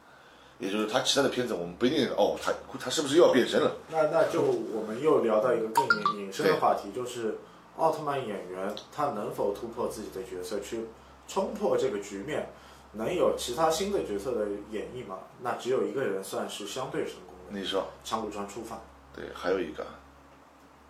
[0.57, 3.71] 也就是他其他的片子，我们不一定哦，他他是不是又要变身了？
[3.89, 7.37] 那那就我们又聊到一个更引引申的话题，就是
[7.77, 10.85] 奥特曼演员他能否突破自己的角色，去
[11.29, 12.49] 冲破这个局面，
[12.93, 15.19] 能有其他新的角色的演绎吗？
[15.41, 18.81] 那只有一个人算是相对成功的，你说长谷川出发。
[19.15, 19.85] 对，还有一个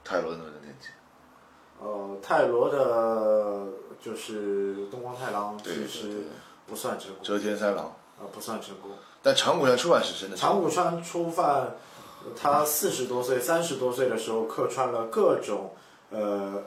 [0.10, 0.88] 泰罗那个年纪，
[1.80, 3.68] 呃，泰罗的
[4.04, 6.24] 就是东光太郎，其实
[6.66, 7.96] 不算成功，遮天三郎。
[8.20, 8.90] 呃，不算成功。
[9.22, 11.76] 但长谷川出版是真的，长谷川初犯，
[12.36, 15.74] 他四十多岁、三十多岁的时候客串了各种
[16.10, 16.64] 呃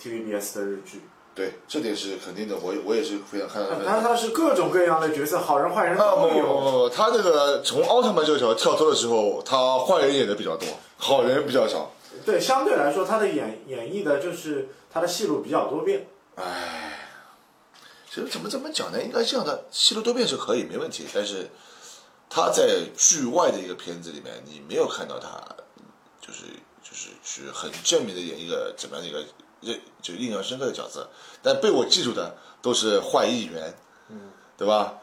[0.00, 1.02] TVBS 的日剧，
[1.34, 2.56] 对，这点是肯定的。
[2.56, 6.60] 我我也是非常看到他他是各种各样的角色，好人坏人都有。
[6.60, 11.90] 不，他这个从奥特曼这个角度跳脱的时候，他坏人演的比较多，好人比较少。
[12.24, 16.06] 对，相对来说，他的演演绎的就是他的戏路比较多变。
[18.08, 19.02] 其实怎么怎么讲呢？
[19.02, 21.50] 应该这样的，戏路多变是可以没问题，但是
[22.30, 25.28] 他在剧外的一个片子里面，你没有看到他
[26.20, 26.44] 就是
[26.82, 29.24] 就是去很正面的演一个怎么样的一个
[29.60, 31.10] 印就印象深刻的角色，
[31.42, 33.74] 但被我记住的都是坏议员，
[34.08, 34.94] 嗯，对吧？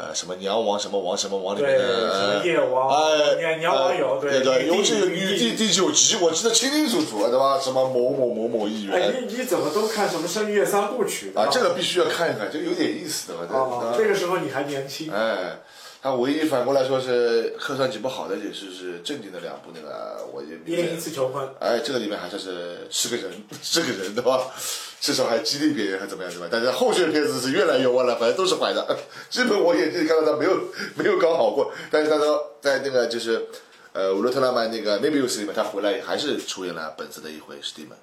[0.00, 7.60] 呃，什么娘王什么王什么王里面，的什么呃夜王、哎，娘娘王有，对对，尤其是女女帝第九集，我记得清清楚楚，对吧？
[7.60, 15.58] 什么某某某某议哎，员你你怎么都看什么《声乐三部曲》啊，这个必须要看一看，这个有点意思的，对哦吧？，这个时候你还年轻，哎，
[16.02, 23.30] 他唯一反过来说是客串几部好的，也是是正经的两部，那个我也一零一次求婚，哎，这个里面还算是是个人，
[23.62, 24.50] 是个人，对吧？
[24.98, 26.48] 至少还激励别人，还怎么样，对吧？
[26.50, 28.98] 但是后续的片子是越来越歪了，反正都是坏的。
[29.28, 30.58] 基本我眼睛里看到他没有
[30.94, 33.46] 没有搞好过，但是他说在那个就是
[33.92, 37.98] 呃乌鲁特拉曼那个 Maybe Us 里面，他回来还是出演了本色的一回史蒂文，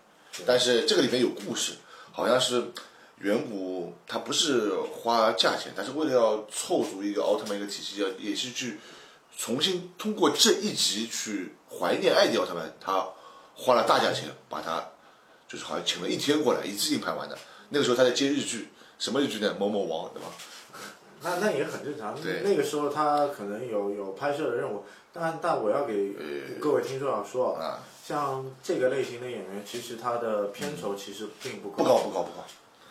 [0.46, 1.74] 但是这个里面有故事，
[2.12, 2.64] 好像是
[3.20, 8.80] 远古他不是花价钱，他是为了要凑足一个奥特曼一个体系，要也是去
[9.36, 13.08] 重新通过这一集去怀念爱迪奥特曼，他
[13.56, 14.90] 花了大价钱把他
[15.48, 17.38] 就是好像请了一天过来一次性拍完的。
[17.70, 19.56] 那个时候他在接日剧，什么日剧呢？
[19.60, 20.30] 某某王，对吧？
[21.24, 22.42] 那那也很正常对。
[22.44, 26.14] 那个时候他可能有有拍摄的任务，但但我要给
[26.62, 32.46] 各位听众要说啊，像这个类型的演员，其实他的片酬其实并不高不高不高不高。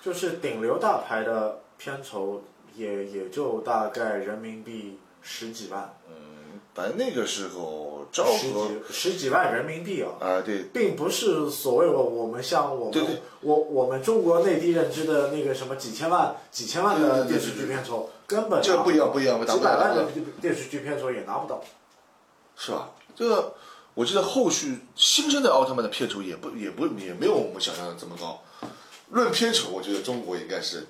[0.07, 2.45] 就是顶流大牌的片酬
[2.77, 6.15] 也也就大概人民币十几万，嗯
[6.73, 20.07] 反正那个时候昭十和几十几万人民币啊，啊，对并不是所谓我我们像我们对对我我们中国内地认知的那个什么几千万几千万的电视剧片酬，根本这个不一样不一样几百万的
[20.41, 21.61] 电视剧片酬也拿不到。
[22.55, 22.91] 是吧？
[23.17, 23.55] 这个
[23.95, 28.41] 我记得后续新生的奥特曼的片酬也不也不也没有我们想象的这么高。
[29.11, 30.87] 论片酬，我觉得中国应该是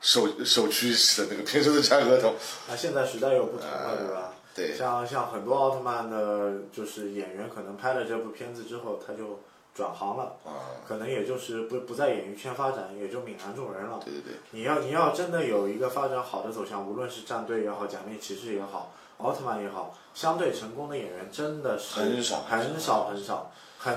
[0.00, 2.34] 首首屈一指的那个片酬的价格头。
[2.70, 4.32] 啊，现在时代又不同了，呃对吧？
[4.54, 9.40] 对像像很多奥特曼的，就是演员可能拍了这部片子之后，他就
[9.74, 14.00] 转行了，啊，可能也就是不不在演艺圈发展，也就泯然众人了。
[14.04, 23.22] 对对对，你要你要真的有一个发展好的走向，无论是战队也好，假面骑士也好，奥特曼也好，相对成功的演员真的是很少很少很少，很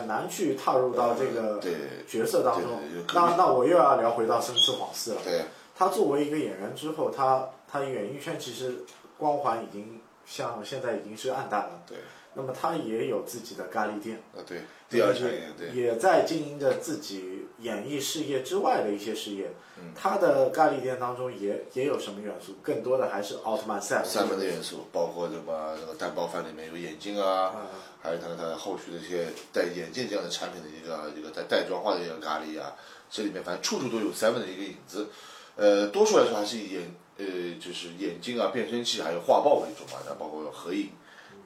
[0.07, 1.59] 难去踏入到这个
[2.07, 2.79] 角色当中
[3.13, 5.21] 那那我又要聊回到生之晃四了。
[5.23, 8.83] 对，他作为一个演员之后，他他演艺圈其实
[9.17, 11.81] 光环已经像现在已经是暗淡了。
[11.87, 11.97] 对，
[12.33, 19.51] 那么他也有自己的咖喱店，啊对，第二产业对，也在经营着自己演艺事业之外的一些事业。
[19.77, 22.55] 嗯他的咖喱店当中也也有什么元素？
[22.61, 27.61] 更多的还是奥特曼赛三门的元素，包括什么那个蛋包饭里面有眼镜啊，嗯
[28.01, 32.75] 还有它它后续的一些带眼镜这样的产品的一个一个带带妆化的一个咖喱啊，
[33.09, 35.07] 这里面反正处处都有 seven 的一个影子。
[35.55, 37.25] 呃，多数来说还是以眼呃
[37.59, 40.89] 就是眼镜啊、变声器还有画报为主嘛，那包括合影，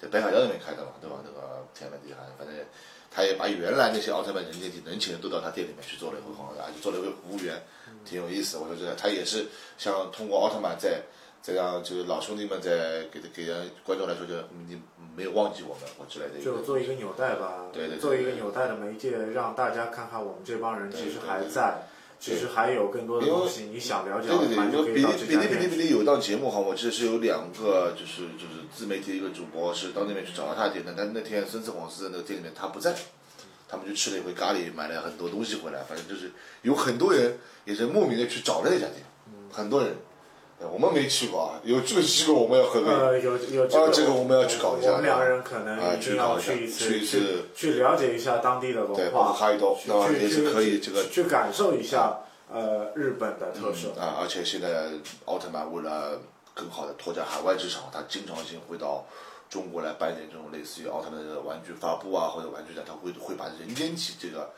[0.05, 1.17] 在北海道那边开的嘛，对吧？
[1.25, 2.55] 那个天门地海，反正
[3.09, 7.59] 他也把原来那些奥特曼人杰地能请的都到他店里面去做了一回广告，而且做了一个服务员，
[8.05, 8.57] 挺有意思。
[8.57, 9.47] 我说这个他也是
[9.77, 11.01] 想通过奥特曼在
[11.41, 14.81] 再让就是老兄弟们在给给人观众来说，就嗯你
[15.15, 16.43] 没有忘记我们我之类的。
[16.43, 21.87] 就做一个纽带吧，对对对做一个纽带的媒介，让大家看看我们这帮人其实还在，
[22.19, 32.95] 其实还有更多的东西，你想了解的话对对对，曼就比到这家利比利比利店比利有档节目哈，我记得是有两个就是就是自媒体的一个主播是到那边去找到他的店的，但那天孙子广司的那个店里面他不在，
[33.67, 36.31] 他们就吃了一回咖喱，买了很多东西回来，反正就是
[36.63, 39.03] 有很多人也是莫名的去找了那家店，
[39.51, 39.95] 很多人，呃
[40.59, 52.19] 我们没去过啊，有这个机会我们要很呃，有有啊这个我们要去搞一下我们两个人可能啊一定要去搞一下去一次，去一次去了解一下当地的对文化，北海道去那也是可以这个去感受一下
[52.51, 53.99] 呃日本的特色。
[53.99, 54.91] 啊，而且现在
[55.25, 56.19] 奥特曼为了
[56.53, 59.05] 更好的拓展海外市场，他经常性会到
[59.49, 64.49] 中国来办一点这种类似于奥特曼的玩具发布啊，或者玩具展，他会会把人间级这个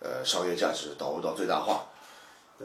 [0.00, 1.86] 呃商业价值导入到最大化。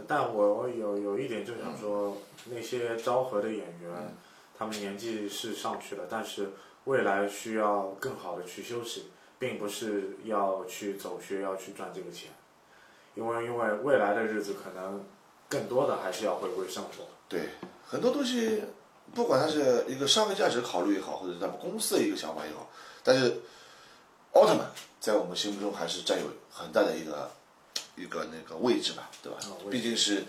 [0.07, 4.17] 但我有有一点就想说，那些昭和的演员，嗯
[4.55, 6.51] 他们年纪是上去了，但是
[6.85, 9.07] 未来需要更好的去休息，
[9.39, 12.29] 并不是要去走穴，要去赚这个钱，
[13.15, 15.03] 因为因为未来的日子可能
[15.49, 17.05] 更多的还是要回归生活。
[17.27, 17.49] 对，
[17.85, 18.63] 很多东西，
[19.13, 22.69] 不管它是一个商业价值考虑也好，或者是咱们公司的一个想法也好，
[23.03, 23.41] 但是
[24.33, 24.69] 奥特曼
[24.99, 27.29] 在我们心目中还是占有很大的一个
[27.95, 29.37] 一个那个位置吧，对吧
[29.69, 30.23] 毕竟是。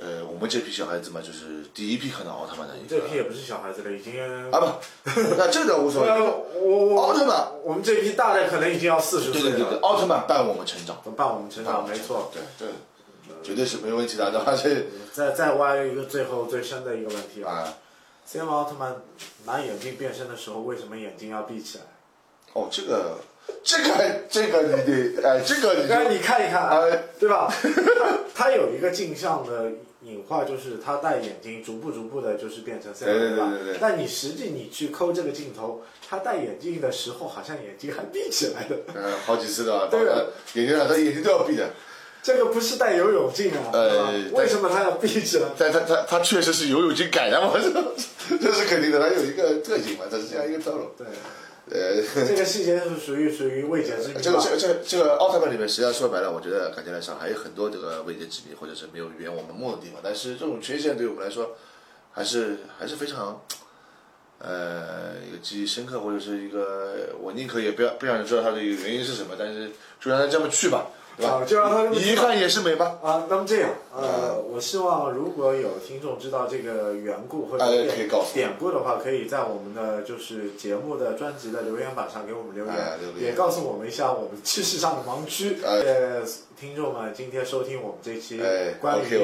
[0.00, 4.14] 呃，我们这批小孩子嘛，就是第一批看到奥特曼的一个这批也不是小孩子了，已经
[4.52, 6.08] 啊不，那这个无所谓。
[6.08, 6.24] 呃
[6.54, 12.30] 我我奥特曼，我们这批大的可能已经要四十岁对对对对，了，奥特曼伴我们成长，伴我们成长，没错。
[12.32, 12.68] 对对，
[13.42, 14.54] 绝对是没问题的，对吧？
[14.56, 17.52] 这再再挖一个最后最深的一个问题啊。
[17.52, 17.74] 啊
[18.24, 19.02] ，C M 奥特曼
[19.46, 21.84] 拿眼镜变身的时候，为什么眼睛要闭起来？
[22.52, 23.18] 哦，这个
[23.62, 27.52] 这个这个你得哎，这个你刚才你看一看，哎对吧？
[27.52, 29.72] 他他有一个镜像的
[30.02, 33.52] 隐化，就是他戴眼镜逐步逐步的，就是变成 C 对对对吧？
[33.80, 38.76] 但你实际你去抠这个镜头，他戴眼镜的时候，好像眼睛还闭起来的。
[38.94, 41.68] 嗯好几次的，对的，眼睛啊，他眼睛都要闭的，
[42.22, 45.48] 这个不是戴游泳镜啊，呃为什么他要闭起来？
[45.58, 47.68] 但他他他确实是游泳镜改的嘛，这
[48.38, 50.86] 这是肯定的，他有一个特性嘛，他是这样一个套路。
[50.96, 51.06] 对，
[51.70, 54.14] 呃，这个细节是属于属于未解之谜。
[54.22, 60.00] 这个这个这个这个奥特曼里面，实际上说白了，我觉得感觉来上还有很多这个未解之谜，或者是没有圆我们梦的地方。
[60.02, 61.56] 但是这种缺陷对我们来说，
[62.12, 63.42] 还是还是非常，
[64.38, 71.32] 呃，一个记忆深刻，或者是一个我宁可也不要不想知道它的一个原因是什么，但是就让它这么去吧，对吧？
[71.32, 72.98] 啊就让它遗憾也是美吧。
[73.02, 85.58] 啊，那么这样，呃，我希望如果有听众知道这个缘故或者哎典可以告诉典故的话，可以在我们的就是节目的专辑的留言板上给我们留言，哎留言也告诉我们一下我们知识上的盲区。
[85.64, 86.22] 哎呃，
[86.58, 89.18] 听众们今天收听我们这期哎关于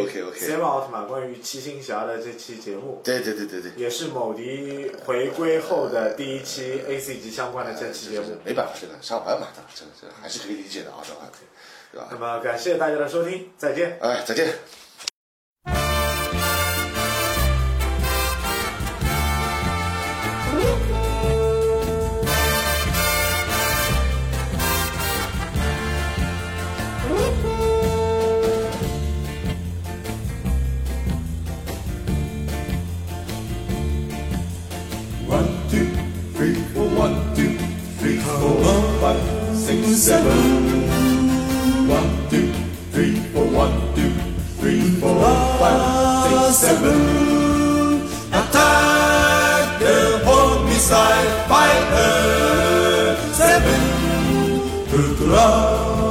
[0.61, 3.01] 马奥特曼关于七星侠的这期节目。
[3.05, 3.73] 对对对对对。
[3.77, 8.27] 也是某迪回归后的第一期 A C 级相关的这期节目。
[8.45, 9.49] 没办法，这个上玩嘛？
[9.75, 11.31] 这个这个还是可以理解的啊，对吧？
[11.95, 12.19] 对吧那？
[12.19, 13.97] 么感谢大家的收听，再见。
[14.01, 14.53] 哎，再见。
[35.27, 35.49] One,
[45.65, 47.01] one, six, seven.
[48.39, 53.83] Attack the home missile fighter, seven.
[54.91, 56.04] Good luck.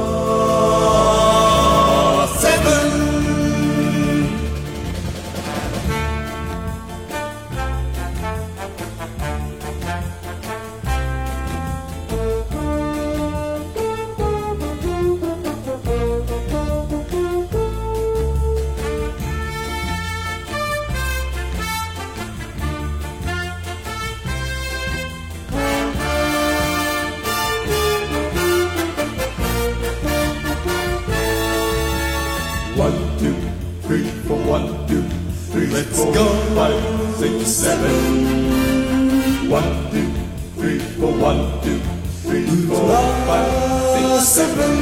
[37.24, 39.48] Six, seven.
[39.48, 40.08] One, two,
[40.56, 41.78] three, four, one, two,
[42.22, 42.88] three, four,
[43.26, 44.74] five, six, seven.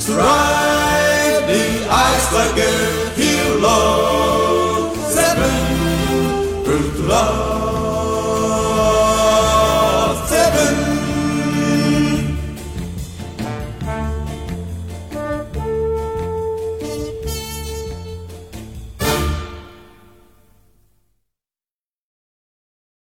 [0.00, 2.74] Strike the ice like a
[3.20, 3.76] hero.
[5.18, 5.54] Seven,
[6.66, 7.49] Ultra